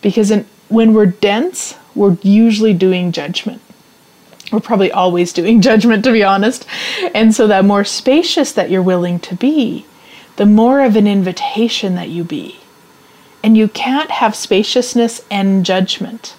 [0.00, 3.60] Because in, when we're dense, we're usually doing judgment.
[4.52, 6.66] We're probably always doing judgment, to be honest.
[7.14, 9.86] And so, that more spacious that you're willing to be,
[10.36, 12.60] the more of an invitation that you be.
[13.42, 16.34] And you can't have spaciousness and judgment.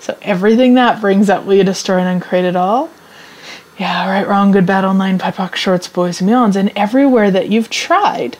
[0.00, 2.90] So, everything that brings up, will you destroy and uncreate it all?
[3.78, 6.56] Yeah, right, wrong, good, bad, all nine, POD shorts, boys, and beyonds.
[6.56, 8.36] And everywhere that you've tried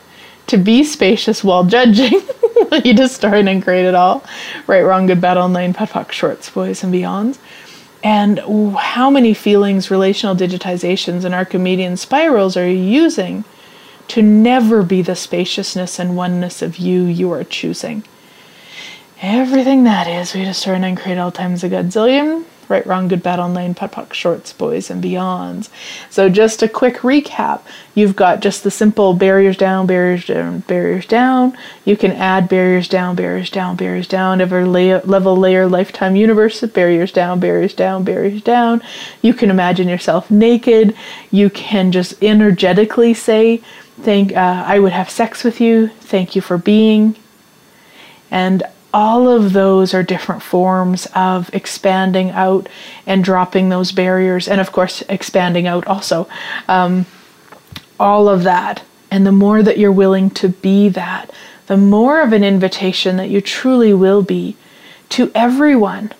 [0.49, 2.21] to be spacious while judging,
[2.83, 4.23] you just start and create it all.
[4.67, 7.37] Right, wrong, good, bad, all nine, POD shorts, boys, and beyonds.
[8.03, 8.39] And
[8.77, 13.43] how many feelings, relational digitizations, and Archimedean spirals are you using
[14.07, 18.03] to never be the spaciousness and oneness of you you are choosing?
[19.21, 23.21] Everything that is, we just start and create all times a godzillion right, wrong, good,
[23.21, 25.69] bad, all nine, POD shorts, boys, and beyonds.
[26.09, 27.61] So, just a quick recap
[27.99, 31.55] you've got just the simple barriers down, barriers down, barriers down.
[31.83, 36.61] You can add barriers down, barriers down, barriers down, every layer, level, layer, lifetime universe,
[36.61, 38.81] barriers down, barriers down, barriers down.
[39.21, 40.95] You can imagine yourself naked.
[41.29, 43.61] You can just energetically say,
[44.01, 45.89] Thank, uh, I would have sex with you.
[45.99, 47.17] Thank you for being.
[48.31, 48.63] And
[48.93, 52.67] all of those are different forms of expanding out
[53.05, 56.27] and dropping those barriers, and of course, expanding out also.
[56.67, 57.05] Um,
[57.99, 58.83] all of that.
[59.11, 61.31] And the more that you're willing to be that,
[61.67, 64.55] the more of an invitation that you truly will be
[65.09, 66.13] to everyone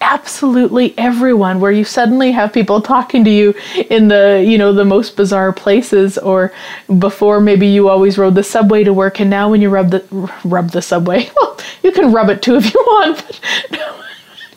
[0.00, 3.54] absolutely everyone where you suddenly have people talking to you
[3.90, 6.52] in the you know the most bizarre places or
[6.98, 10.30] before maybe you always rode the subway to work and now when you rub the
[10.44, 13.40] rub the subway well you can rub it too if you want but
[13.72, 14.02] no,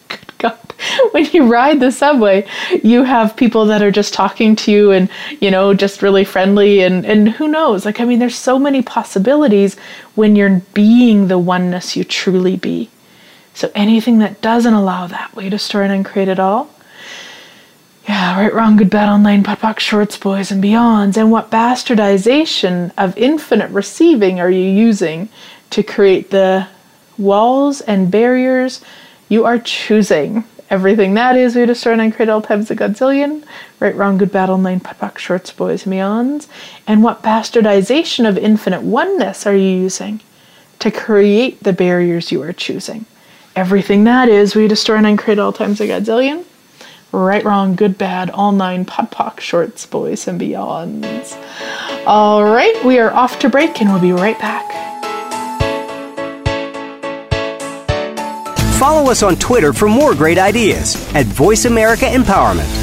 [0.08, 0.60] good god.
[1.12, 2.48] When you ride the subway
[2.82, 5.10] you have people that are just talking to you and
[5.42, 7.86] you know just really friendly and and who knows?
[7.86, 9.76] Like i mean there's so many possibilities
[10.16, 12.90] when you're being the oneness you truly be
[13.54, 16.70] so anything that doesn't allow that way to store and uncreate it all.
[18.08, 21.16] Yeah, right, wrong, good, bad, all nine, POD shorts, boys, and beyonds.
[21.16, 25.30] And what bastardization of infinite receiving are you using
[25.70, 26.68] to create the
[27.18, 28.82] walls and barriers
[29.30, 30.44] you are choosing?
[30.70, 33.46] Everything that is, we destroy and uncreate all times a godzillion.
[33.80, 36.48] Right, wrong, good, bad, all nine, POD shorts, boys, and beyonds.
[36.86, 40.20] And what bastardization of infinite oneness are you using
[40.80, 43.06] to create the barriers you are choosing?
[43.56, 46.46] Everything that is, we destroy and uncreate all times a godzillion.
[47.12, 51.38] Right, wrong, good, bad, all nine, POD shorts, boys, and beyonds.
[52.08, 54.64] All right, we are off to break and we'll be right back.
[58.80, 62.83] Follow us on Twitter for more great ideas at Voice America Empowerment.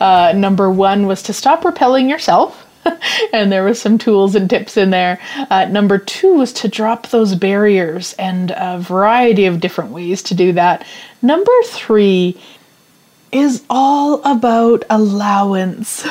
[0.00, 2.63] Uh, number one was to stop repelling yourself.
[3.32, 5.20] and there was some tools and tips in there.
[5.50, 10.34] Uh, number two was to drop those barriers and a variety of different ways to
[10.34, 10.86] do that.
[11.22, 12.38] Number three
[13.32, 16.06] is all about allowance.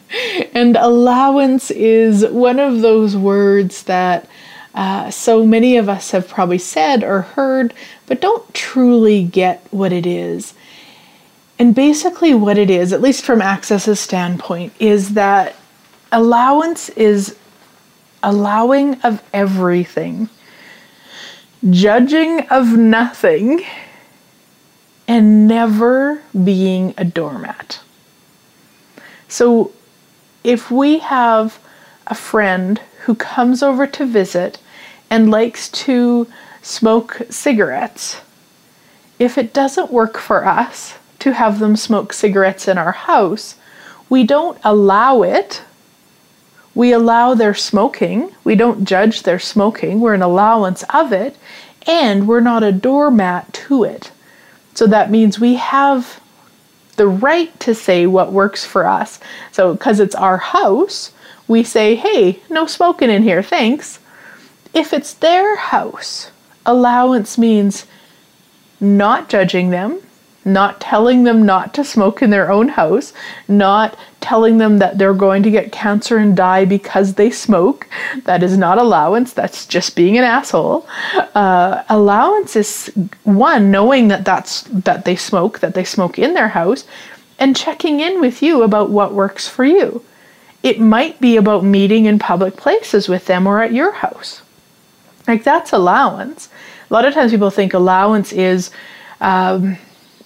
[0.54, 4.28] and allowance is one of those words that
[4.74, 7.74] uh, so many of us have probably said or heard,
[8.06, 10.54] but don't truly get what it is.
[11.58, 15.54] And basically, what it is, at least from Access's standpoint, is that
[16.12, 17.36] allowance is
[18.22, 20.28] allowing of everything,
[21.70, 23.64] judging of nothing,
[25.08, 27.80] and never being a doormat.
[29.28, 29.72] So,
[30.44, 31.58] if we have
[32.06, 34.58] a friend who comes over to visit
[35.10, 36.26] and likes to
[36.62, 38.20] smoke cigarettes,
[39.18, 43.56] if it doesn't work for us to have them smoke cigarettes in our house,
[44.08, 45.62] we don't allow it.
[46.74, 48.34] We allow their smoking.
[48.44, 50.00] We don't judge their smoking.
[50.00, 51.36] We're an allowance of it.
[51.86, 54.12] And we're not a doormat to it.
[54.74, 56.20] So that means we have
[56.96, 59.18] the right to say what works for us.
[59.50, 61.12] So, because it's our house,
[61.48, 63.98] we say, hey, no smoking in here, thanks.
[64.72, 66.30] If it's their house,
[66.64, 67.86] allowance means
[68.80, 70.00] not judging them,
[70.44, 73.12] not telling them not to smoke in their own house,
[73.48, 77.86] not telling them that they're going to get cancer and die because they smoke.
[78.24, 80.86] That is not allowance, that's just being an asshole.
[81.34, 82.92] Uh, allowance is
[83.24, 86.84] one, knowing that that's that they smoke, that they smoke in their house,
[87.38, 90.04] and checking in with you about what works for you.
[90.62, 94.42] It might be about meeting in public places with them or at your house.
[95.26, 96.48] Like that's allowance.
[96.90, 98.70] A lot of times people think allowance is
[99.20, 99.76] um,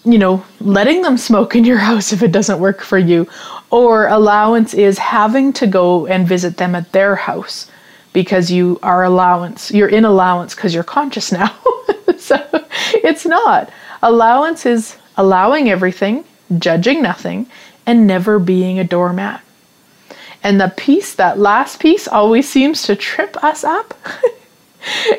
[0.06, 3.28] you know, letting them smoke in your house if it doesn't work for you.
[3.70, 7.70] Or allowance is having to go and visit them at their house
[8.12, 9.70] because you are allowance.
[9.70, 11.54] You're in allowance because you're conscious now.
[12.16, 12.36] so
[12.94, 13.70] it's not.
[14.02, 16.24] Allowance is allowing everything,
[16.58, 17.46] judging nothing,
[17.84, 19.42] and never being a doormat.
[20.42, 23.94] And the piece, that last piece, always seems to trip us up.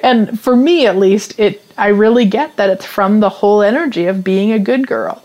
[0.04, 4.06] and for me at least, it I really get that it's from the whole energy
[4.06, 5.24] of being a good girl.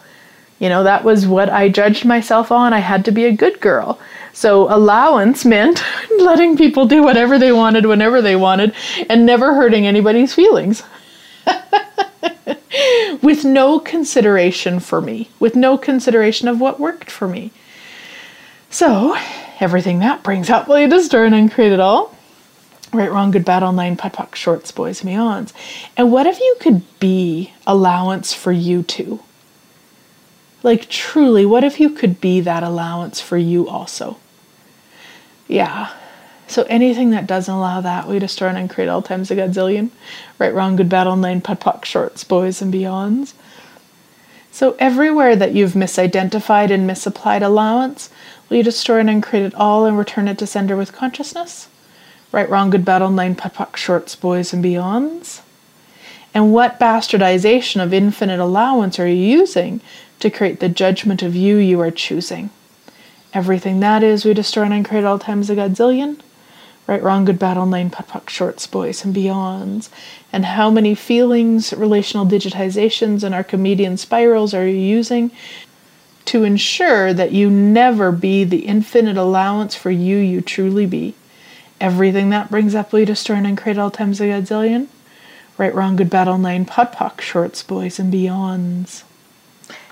[0.59, 2.73] You know, that was what I judged myself on.
[2.73, 3.99] I had to be a good girl.
[4.33, 5.83] So allowance meant
[6.19, 8.75] letting people do whatever they wanted whenever they wanted
[9.11, 10.83] and never hurting anybody's feelings.
[13.23, 17.51] with no consideration for me, with no consideration of what worked for me.
[18.71, 19.17] So,
[19.61, 22.17] everything that brings up, will you just turn and create it all?
[22.93, 25.53] Right, wrong, good, bad, all nine, POD POC, shorts, boys, and beyonds.
[25.97, 29.21] And what if you could be allowance for you too?
[30.63, 34.19] Like, truly, what if you could be that allowance for you also?
[35.49, 35.91] Yeah.
[36.47, 39.89] So anything that doesn't allow that, we destroy and create all times a godzillion.
[40.39, 43.33] Right, wrong, good, bad, all nine, POD POC, shorts, boys, and beyonds.
[44.51, 48.11] So everywhere that you've misidentified and misapplied allowance,
[48.51, 51.69] will you destroy and uncreate it all and return it to sender with consciousness?
[52.33, 55.43] Right, Wrong, Good, Bad, All Nine, POD POC, Shorts, Boys, and Beyonds?
[56.33, 59.83] And what bastardization of infinite allowance are you using
[60.21, 62.49] to create the judgment of you you are choosing?
[63.35, 66.21] Everything that is, we destroy and create all times a godzillion.
[66.87, 69.91] Right, wrong, good, bad, all nine, POD POC, shorts, boys, and beyonds.
[70.33, 75.31] And how many feelings, relational digitizations, and Archimedean spirals are you using
[76.25, 81.15] to ensure that you never be the infinite allowance for you you truly be?
[81.83, 84.87] Everything that brings up, destroy, and Cradle times a godzillion.
[85.59, 89.03] Right, wrong, good, battle, nine, POD POC, shorts, boys, and beyonds.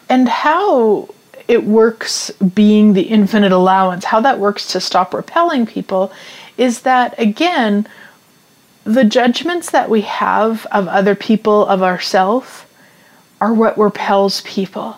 [0.09, 1.11] And how
[1.49, 6.13] it works being the infinite allowance, how that works to stop repelling people,
[6.57, 7.87] is that again,
[8.85, 12.65] the judgments that we have of other people, of ourselves,
[13.41, 14.97] are what repels people.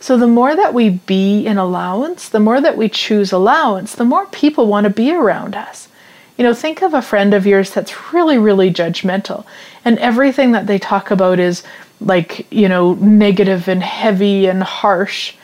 [0.00, 4.04] So the more that we be in allowance, the more that we choose allowance, the
[4.04, 5.88] more people want to be around us.
[6.36, 9.44] You know, think of a friend of yours that's really, really judgmental,
[9.84, 11.64] and everything that they talk about is
[12.00, 15.34] like, you know, negative and heavy and harsh.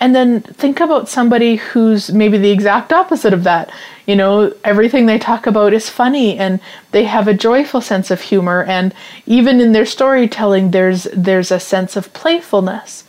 [0.00, 3.70] And then think about somebody who's maybe the exact opposite of that.
[4.06, 6.58] You know, everything they talk about is funny and
[6.90, 8.94] they have a joyful sense of humor and
[9.26, 13.04] even in their storytelling there's there's a sense of playfulness.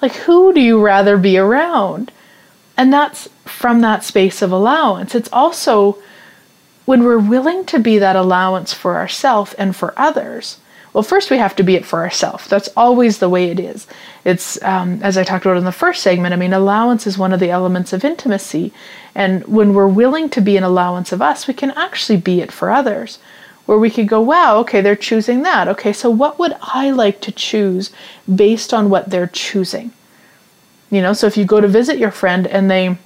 [0.00, 2.12] Like who do you rather be around?
[2.76, 5.14] And that's from that space of allowance.
[5.14, 5.98] It's also
[6.84, 10.58] when we're willing to be that allowance for ourselves and for others.
[10.92, 12.46] Well, first we have to be it for ourselves.
[12.48, 13.86] That's always the way it is.
[14.24, 17.32] It's, um, as I talked about in the first segment, I mean, allowance is one
[17.32, 18.72] of the elements of intimacy.
[19.14, 22.50] And when we're willing to be an allowance of us, we can actually be it
[22.50, 23.18] for others.
[23.68, 25.68] Where we could go, wow, okay, they're choosing that.
[25.68, 27.90] Okay, so what would I like to choose
[28.34, 29.92] based on what they're choosing?
[30.88, 32.96] You know, so if you go to visit your friend and they,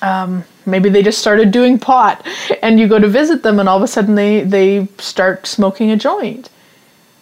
[0.00, 2.24] um, maybe they just started doing pot
[2.62, 5.90] and you go to visit them and all of a sudden they, they start smoking
[5.90, 6.50] a joint.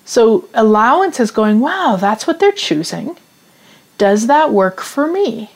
[0.04, 3.16] So allowance is going, wow, that's what they're choosing.
[3.96, 5.52] Does that work for me?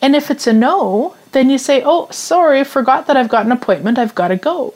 [0.00, 3.50] And if it's a no, then you say, oh, sorry, forgot that I've got an
[3.50, 4.74] appointment, I've got to go.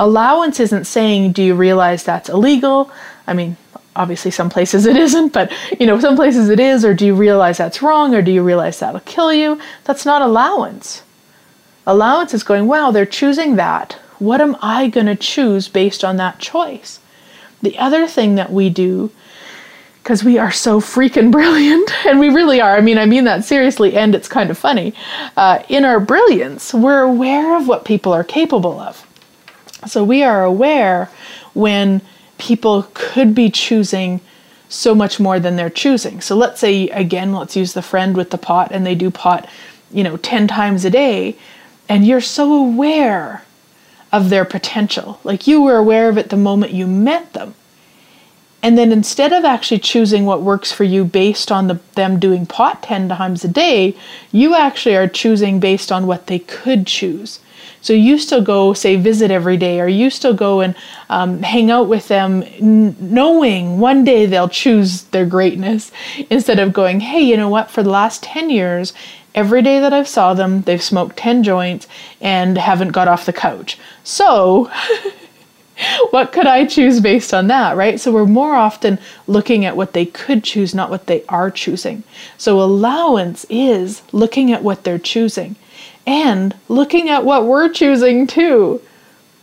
[0.00, 2.90] Allowance isn't saying, do you realize that's illegal?
[3.26, 3.58] I mean,
[3.94, 7.14] obviously some places it isn't, but you know, some places it is, or do you
[7.14, 9.60] realize that's wrong, or do you realize that'll kill you?
[9.84, 11.02] That's not allowance.
[11.86, 13.98] Allowance is going, wow, they're choosing that.
[14.18, 16.98] What am I going to choose based on that choice?
[17.60, 19.10] The other thing that we do,
[20.02, 23.44] because we are so freaking brilliant, and we really are, I mean, I mean that
[23.44, 24.94] seriously, and it's kind of funny,
[25.36, 29.06] uh, in our brilliance, we're aware of what people are capable of.
[29.86, 31.10] So we are aware
[31.54, 32.02] when
[32.38, 34.20] people could be choosing
[34.68, 36.20] so much more than they're choosing.
[36.20, 39.48] So let's say, again, let's use the friend with the pot, and they do pot,
[39.90, 41.36] you know, 10 times a day,
[41.88, 43.44] and you're so aware
[44.12, 45.20] of their potential.
[45.24, 47.54] Like you were aware of it the moment you met them.
[48.62, 52.44] And then instead of actually choosing what works for you based on the, them doing
[52.44, 53.96] pot 10 times a day,
[54.32, 57.40] you actually are choosing based on what they could choose.
[57.82, 60.74] So you still go, say, visit every day, or you still go and
[61.08, 65.90] um, hang out with them, n- knowing one day they'll choose their greatness,
[66.28, 68.92] instead of going, hey, you know what, for the last 10 years,
[69.34, 71.86] every day that I've saw them, they've smoked 10 joints
[72.20, 73.78] and haven't got off the couch.
[74.04, 74.70] So,
[76.10, 77.98] what could I choose based on that, right?
[77.98, 82.02] So we're more often looking at what they could choose, not what they are choosing.
[82.36, 85.56] So allowance is looking at what they're choosing
[86.06, 88.80] and looking at what we're choosing too.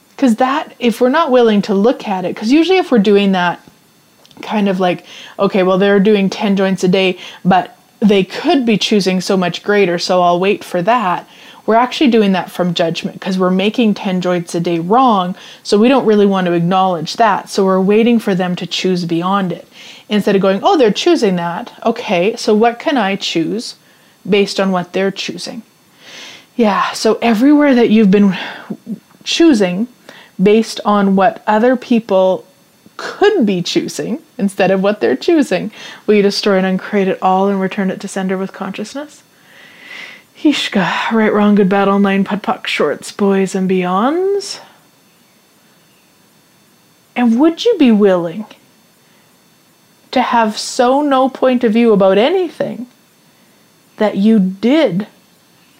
[0.10, 3.34] Because that, if we're not willing to look at it, because usually if we're doing
[3.34, 3.62] that,
[4.41, 5.05] kind of like,
[5.38, 9.64] okay, well, they're doing 10 joints a day, but they could be choosing so much
[9.64, 11.28] greater, so I'll wait for that.
[11.66, 15.78] We're actually doing that from judgment because we're making 10 joints a day wrong, so
[15.78, 17.49] we don't really want to acknowledge that.
[17.49, 19.68] So we're waiting for them to choose beyond it.
[20.08, 21.74] Instead of going, oh, they're choosing that.
[21.86, 23.76] Okay, so what can I choose
[24.28, 25.62] based on what they're choosing?
[26.58, 28.36] Yeah, so everywhere that you've been
[29.24, 29.88] choosing
[30.41, 32.47] based on what other people
[32.97, 35.72] could be choosing instead of what they're choosing.
[36.08, 39.22] Will you destroy and uncreate it all and return it to sender with consciousness?
[40.34, 44.60] Hishka, right, wrong, good, bad, online, POD, POC, shorts, boys, and beyonds.
[47.16, 48.47] And would you be willing
[50.10, 52.88] to have so no point of view about anything
[53.97, 55.05] that you did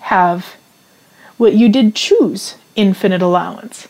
[0.02, 0.57] have
[1.38, 3.88] what you did choose infinite allowance?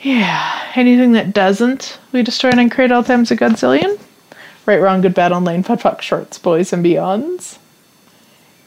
[0.00, 4.00] Yeah, anything that doesn't, we destroy and create all times a godzillion.
[4.66, 7.58] Right, wrong, good, bad, online, POD, POC, shorts, boys, and beyonds.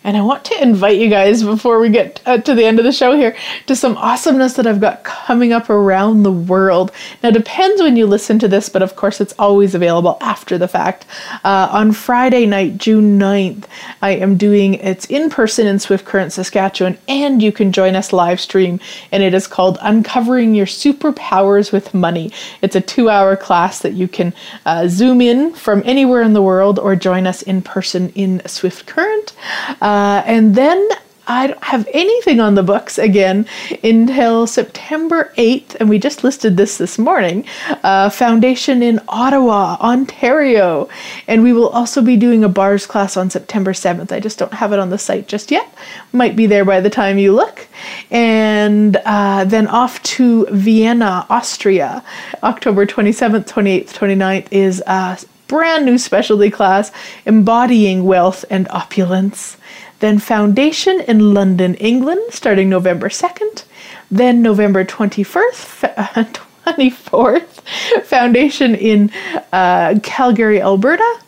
[0.05, 2.85] And I want to invite you guys before we get uh, to the end of
[2.85, 3.35] the show here
[3.65, 6.91] to some awesomeness that I've got coming up around the world.
[7.23, 10.59] Now, it depends when you listen to this, but of course, it's always available after
[10.59, 11.07] the fact.
[11.43, 13.65] Uh, on Friday night, June 9th,
[14.03, 18.13] I am doing it's in person in Swift Current, Saskatchewan, and you can join us
[18.13, 18.79] live stream.
[19.11, 22.31] And it is called Uncovering Your Superpowers with Money.
[22.61, 24.35] It's a two hour class that you can
[24.67, 28.85] uh, zoom in from anywhere in the world or join us in person in Swift
[28.85, 29.33] Current.
[29.81, 30.89] Uh, uh, and then
[31.25, 33.47] I don't have anything on the books again
[33.81, 37.45] until September 8th, and we just listed this this morning
[37.81, 40.89] uh, Foundation in Ottawa, Ontario.
[41.29, 44.11] And we will also be doing a bars class on September 7th.
[44.11, 45.73] I just don't have it on the site just yet.
[46.11, 47.67] Might be there by the time you look.
[48.11, 52.03] And uh, then off to Vienna, Austria,
[52.43, 55.17] October 27th, 28th, 29th is a
[55.47, 56.91] brand new specialty class
[57.25, 59.57] embodying wealth and opulence
[59.99, 63.63] then Foundation in London, England, starting November 2nd.
[64.11, 66.33] Then November 21st,
[66.63, 69.11] 24th, foundation in
[69.51, 71.19] uh, Calgary, Alberta.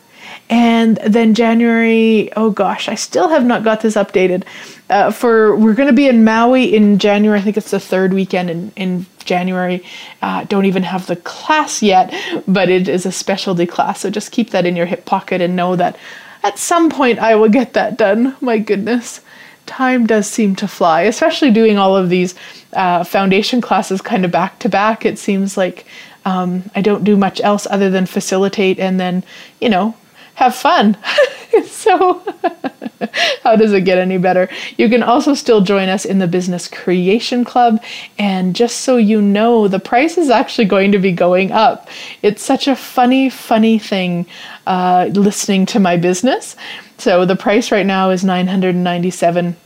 [0.50, 4.44] And then January, oh gosh, I still have not got this updated.
[4.88, 7.38] Uh, for we're going to be in Maui in January.
[7.38, 9.84] I think it's the third weekend in, in January.
[10.22, 12.14] Uh, don't even have the class yet,
[12.46, 14.00] but it is a specialty class.
[14.00, 15.98] So just keep that in your hip pocket and know that
[16.48, 18.34] at some point I will get that done.
[18.40, 19.20] My goodness
[19.66, 22.34] time does seem to fly, especially doing all of these
[22.72, 25.04] uh, foundation classes kind of back to back.
[25.04, 25.84] It seems like
[26.24, 29.24] um, I don't do much else other than facilitate and then,
[29.60, 29.94] you know,
[30.36, 30.96] have fun.
[31.66, 32.22] so,
[33.42, 34.48] how does it get any better?
[34.76, 37.82] You can also still join us in the Business Creation Club.
[38.18, 41.88] And just so you know, the price is actually going to be going up.
[42.22, 44.26] It's such a funny, funny thing
[44.66, 46.56] uh, listening to my business.
[46.98, 49.56] So the price right now is 997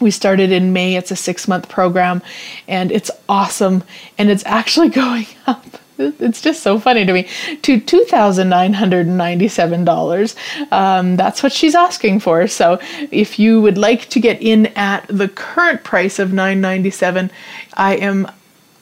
[0.00, 0.96] we started in May.
[0.96, 2.22] It's a six month program
[2.68, 3.82] and it's awesome.
[4.18, 5.64] And it's actually going up.
[5.98, 7.26] It's just so funny to me
[7.62, 10.72] to $2,997.
[10.72, 12.46] Um, that's what she's asking for.
[12.46, 12.78] So
[13.10, 17.30] if you would like to get in at the current price of 997,
[17.74, 18.30] I am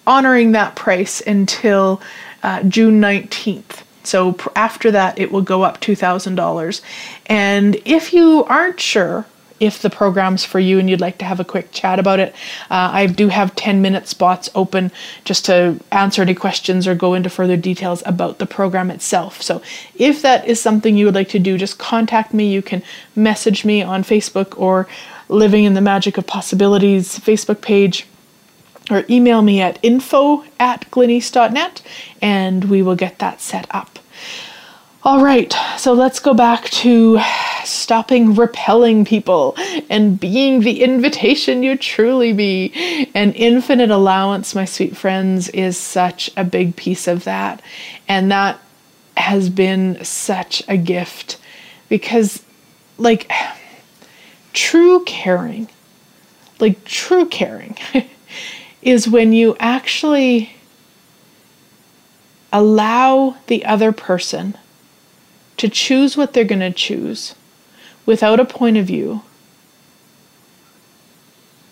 [0.07, 2.01] honoring that price until
[2.43, 3.83] uh, June 19th.
[4.03, 6.81] So after that, it will go up $2,000.
[7.27, 9.25] And if you aren't sure
[9.65, 12.35] if the program's for you and you'd like to have a quick chat about it,
[12.71, 14.91] uh, I do have 10 minute spots open
[15.25, 19.43] just to answer any questions or go into further details about the program itself.
[19.43, 19.62] So
[19.97, 22.53] if that is something you would like to do, just contact me.
[22.53, 22.83] You can
[23.17, 24.87] message me on Facebook or
[25.29, 28.07] Living in the Magic of Possibilities Facebook page
[28.91, 31.83] or email me at info at glenyce.net
[32.21, 33.99] and we will get that set up.
[35.07, 37.21] All right, so let's go back to
[37.63, 39.55] stopping repelling people
[39.91, 43.11] and being the invitation you truly be.
[43.13, 47.61] And infinite allowance, my sweet friends, is such a big piece of that.
[48.09, 48.59] And that
[49.19, 51.37] has been such a gift
[51.91, 52.43] because,
[52.97, 53.31] like,
[54.55, 55.69] true caring,
[56.61, 57.77] like, true caring
[58.81, 60.57] is when you actually
[62.51, 64.57] allow the other person
[65.65, 67.35] to choose what they're going to choose
[68.05, 69.23] without a point of view.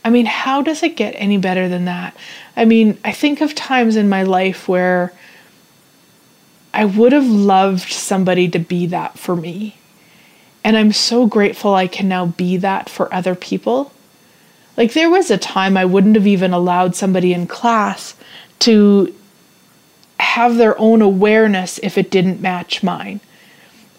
[0.03, 2.17] I mean, how does it get any better than that?
[2.57, 5.13] I mean, I think of times in my life where
[6.73, 9.77] I would have loved somebody to be that for me.
[10.65, 13.93] And I'm so grateful I can now be that for other people.
[14.75, 18.15] Like, there was a time I wouldn't have even allowed somebody in class
[18.61, 19.15] to
[20.19, 23.21] have their own awareness if it didn't match mine.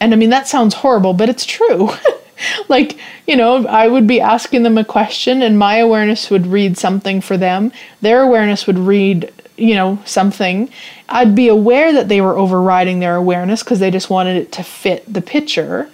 [0.03, 1.89] And I mean, that sounds horrible, but it's true.
[2.67, 6.77] like, you know, I would be asking them a question and my awareness would read
[6.77, 7.71] something for them.
[8.01, 10.69] Their awareness would read, you know, something.
[11.07, 14.63] I'd be aware that they were overriding their awareness because they just wanted it to
[14.63, 15.89] fit the picture.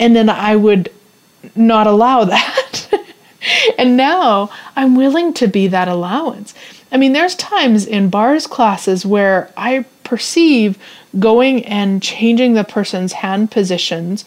[0.00, 0.90] And then I would
[1.54, 2.88] not allow that.
[3.78, 6.54] and now I'm willing to be that allowance.
[6.90, 10.78] I mean, there's times in bars classes where I perceive
[11.18, 14.24] going and changing the person's hand positions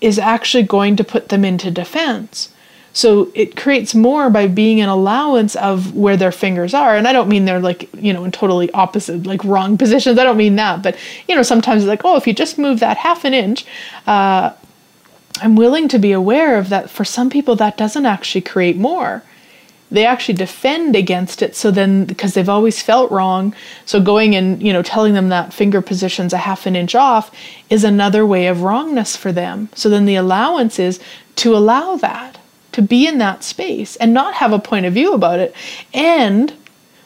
[0.00, 2.50] is actually going to put them into defense.
[2.92, 6.96] So it creates more by being an allowance of where their fingers are.
[6.96, 10.18] And I don't mean they're like, you know, in totally opposite, like wrong positions.
[10.18, 10.82] I don't mean that.
[10.82, 10.96] But,
[11.28, 13.66] you know, sometimes it's like, oh, if you just move that half an inch,
[14.06, 14.52] uh,
[15.40, 16.90] I'm willing to be aware of that.
[16.90, 19.22] For some people, that doesn't actually create more
[19.90, 24.62] they actually defend against it so then because they've always felt wrong so going and
[24.62, 27.30] you know telling them that finger position's a half an inch off
[27.70, 29.68] is another way of wrongness for them.
[29.74, 31.00] So then the allowance is
[31.36, 32.38] to allow that
[32.72, 35.54] to be in that space and not have a point of view about it.
[35.94, 36.52] And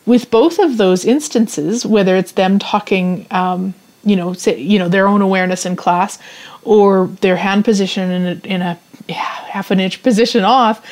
[0.07, 3.75] with both of those instances whether it's them talking um,
[4.05, 6.19] you know say you know their own awareness in class
[6.65, 8.79] or their hand position in a, in a
[9.13, 10.85] half an inch position off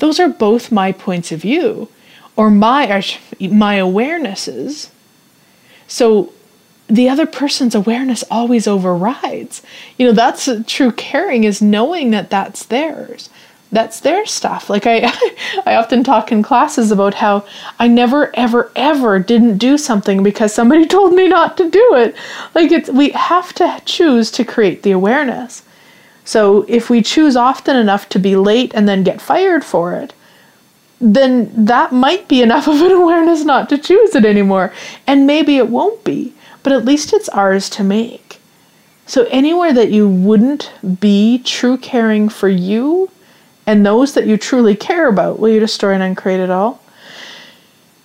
[0.00, 1.88] those are both my points of view
[2.36, 2.86] or my
[3.40, 4.90] my awarenesses.
[5.86, 6.32] So
[6.88, 9.62] the other person's awareness always overrides.
[9.96, 13.30] You know, that's true caring is knowing that that's theirs.
[13.72, 14.68] That's their stuff.
[14.68, 15.12] Like I
[15.66, 17.44] I often talk in classes about how
[17.78, 22.16] I never ever ever didn't do something because somebody told me not to do it.
[22.54, 25.62] Like it's we have to choose to create the awareness.
[26.30, 30.12] So if we choose often enough to be late and then get fired for it,
[31.00, 34.72] then that might be enough of an awareness not to choose it anymore.
[35.08, 38.38] And maybe it won't be, but at least it's ours to make.
[39.06, 40.70] So anywhere that you wouldn't
[41.00, 43.10] be true caring for you
[43.66, 46.80] and those that you truly care about, will you destroy and uncreate it all?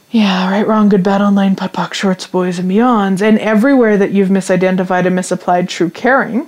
[0.10, 3.22] Yeah, right, wrong, good, bad, all nine, POC, shorts, boys, and beyonds.
[3.22, 6.48] And everywhere that you've misidentified and misapplied true caring,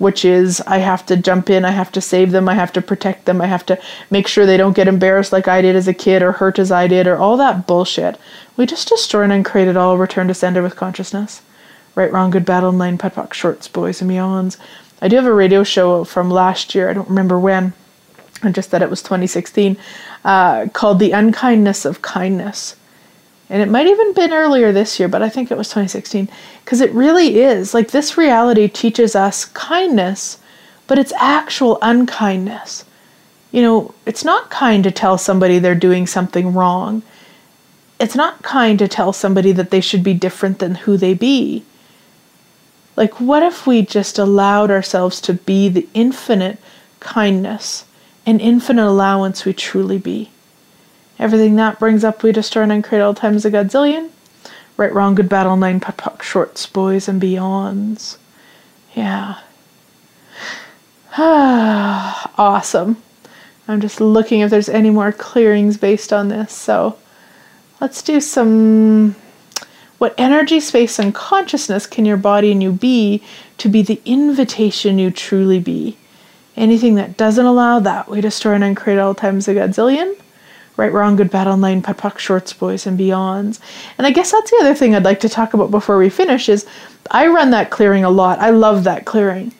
[0.00, 2.80] which is I have to jump in, I have to save them, I have to
[2.80, 3.78] protect them, I have to
[4.10, 6.72] make sure they don't get embarrassed like I did as a kid or hurt as
[6.72, 8.18] I did or all that bullshit.
[8.56, 11.42] We just destroy and uncreate it all, return to sender with consciousness.
[11.94, 14.56] Right, wrong, good, bad, all nine, POD POC, shorts, boys, and beyonds.
[15.02, 17.74] I do have a radio show from last year, I don't remember when,
[18.42, 19.76] and just that it was 2016,
[20.24, 22.74] uh, called The Unkindness of Kindness.
[23.50, 26.28] And it might even been earlier this year, but I think it was 2016.
[26.64, 27.74] Because it really is.
[27.74, 30.38] Like this reality teaches us kindness,
[30.86, 32.84] but it's actual unkindness.
[33.50, 37.02] You know, it's not kind to tell somebody they're doing something wrong.
[37.98, 41.64] It's not kind to tell somebody that they should be different than who they be.
[42.96, 46.58] Like, what if we just allowed ourselves to be the infinite
[47.00, 47.84] kindness
[48.24, 50.30] and infinite allowance we truly be?
[51.20, 54.08] Everything that brings up, we destroy and all times a godzillion.
[54.78, 58.16] Right, wrong, good, battle, nine POD POC, shorts, boys, and beyonds.
[58.94, 59.38] Yeah.
[61.18, 62.96] awesome.
[63.68, 66.54] I'm just looking if there's any more clearings based on this.
[66.54, 66.96] So
[67.82, 69.14] let's do some.
[69.98, 73.22] What energy, space, and consciousness can your body and you be
[73.58, 75.98] to be the invitation you truly be?
[76.56, 80.16] Anything that doesn't allow that, we destroy and uncreate all times a godzillion.
[80.76, 83.60] Right, Wrong, Good, Bad All Nine, POD POC, Shorts, Boys, and Beyonds.
[83.98, 86.48] And I guess that's the other thing I'd like to talk about before we finish
[86.48, 86.66] is
[87.10, 88.38] I run that clearing a lot.
[88.38, 89.52] I love that clearing.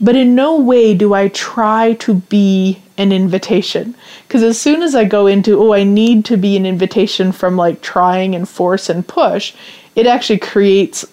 [0.00, 3.94] But in no way do I try to be an invitation.
[4.26, 7.56] Because as soon as I go into, oh, I need to be an invitation from
[7.56, 9.54] like trying and force and push,
[9.96, 11.04] it actually creates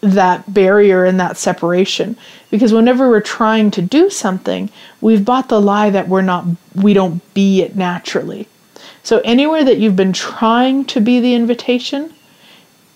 [0.00, 2.16] that barrier and that separation
[2.50, 4.70] because whenever we're trying to do something
[5.00, 6.44] we've bought the lie that we're not
[6.74, 8.46] we don't be it naturally
[9.06, 12.12] so, anywhere that you've been trying to be the invitation,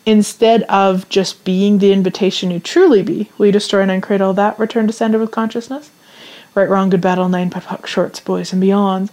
[0.04, 4.34] instead of just being the invitation you truly be, will you destroy and uncreate all
[4.34, 4.58] that?
[4.58, 5.92] Return to sender with consciousness?
[6.56, 9.12] Right, wrong, good, battle, nine, POD shorts, boys, and beyond.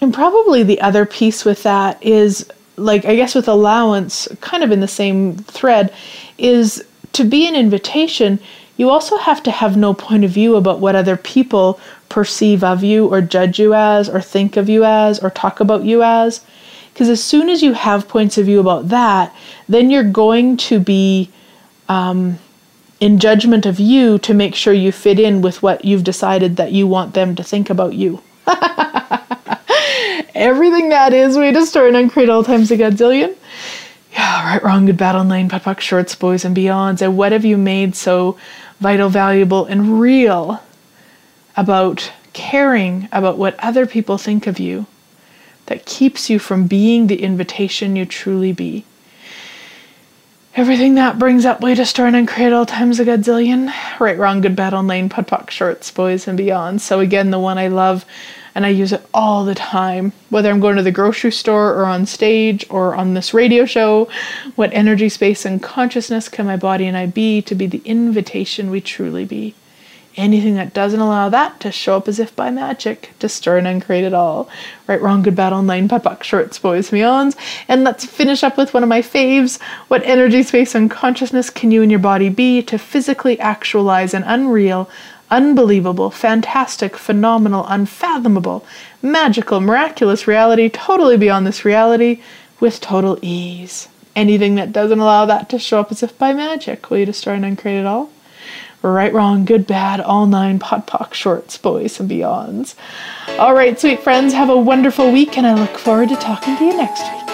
[0.00, 4.72] And probably the other piece with that is, like, I guess with allowance, kind of
[4.72, 5.92] in the same thread,
[6.38, 6.82] is
[7.12, 8.40] to be an invitation,
[8.76, 12.82] you also have to have no point of view about what other people perceive of
[12.82, 16.40] you or judge you as or think of you as or talk about you as.
[16.92, 19.34] Because as soon as you have points of view about that,
[19.68, 21.30] then you're going to be
[21.88, 22.38] um,
[23.00, 26.72] in judgment of you to make sure you fit in with what you've decided that
[26.72, 28.22] you want them to think about you.
[30.34, 33.36] Everything that is, we destroy and uncreate all times a godzillion.
[34.12, 37.02] Yeah, right, wrong, good, bad, all nine, POD POC, shorts, boys, and beyonds.
[37.02, 38.36] And what have you made so
[38.84, 40.60] vital, valuable, and real
[41.56, 44.84] about caring about what other people think of you
[45.64, 48.84] that keeps you from being the invitation you truly be.
[50.54, 53.72] Everything that brings up way to store and uncreate all times a godzillion.
[53.98, 56.82] Right, wrong, good, bad, all nine, POD POC, shorts, boys, and beyond.
[56.82, 58.04] So, again, the one I love
[58.54, 61.86] and I use it all the time, whether I'm going to the grocery store or
[61.86, 64.08] on stage or on this radio show.
[64.54, 68.70] What energy, space, and consciousness can my body and I be to be the invitation
[68.70, 69.54] we truly be?
[70.16, 73.66] Anything that doesn't allow that to show up as if by magic, to stir and
[73.66, 74.48] uncreate it all.
[74.86, 77.34] Right, wrong, good, bad, all nine, POC, shorts, boys, beyonds.
[77.66, 79.60] And let's finish up with one of my faves.
[79.88, 84.22] What energy, space, and consciousness can you and your body be to physically actualize an
[84.22, 84.88] unreal,
[85.30, 88.64] unbelievable, fantastic, phenomenal, unfathomable,
[89.02, 92.22] magical, miraculous reality totally beyond this reality
[92.60, 93.88] with total ease?
[94.16, 97.34] Anything that doesn't allow that to show up as if by magic, will you destroy
[97.34, 98.10] and uncreate it all?
[98.92, 102.74] right, wrong, good, bad, all nine POD POC shorts, boys and beyonds.
[103.38, 106.64] All right, sweet friends, have a wonderful week, and I look forward to talking to
[106.64, 107.33] you next week.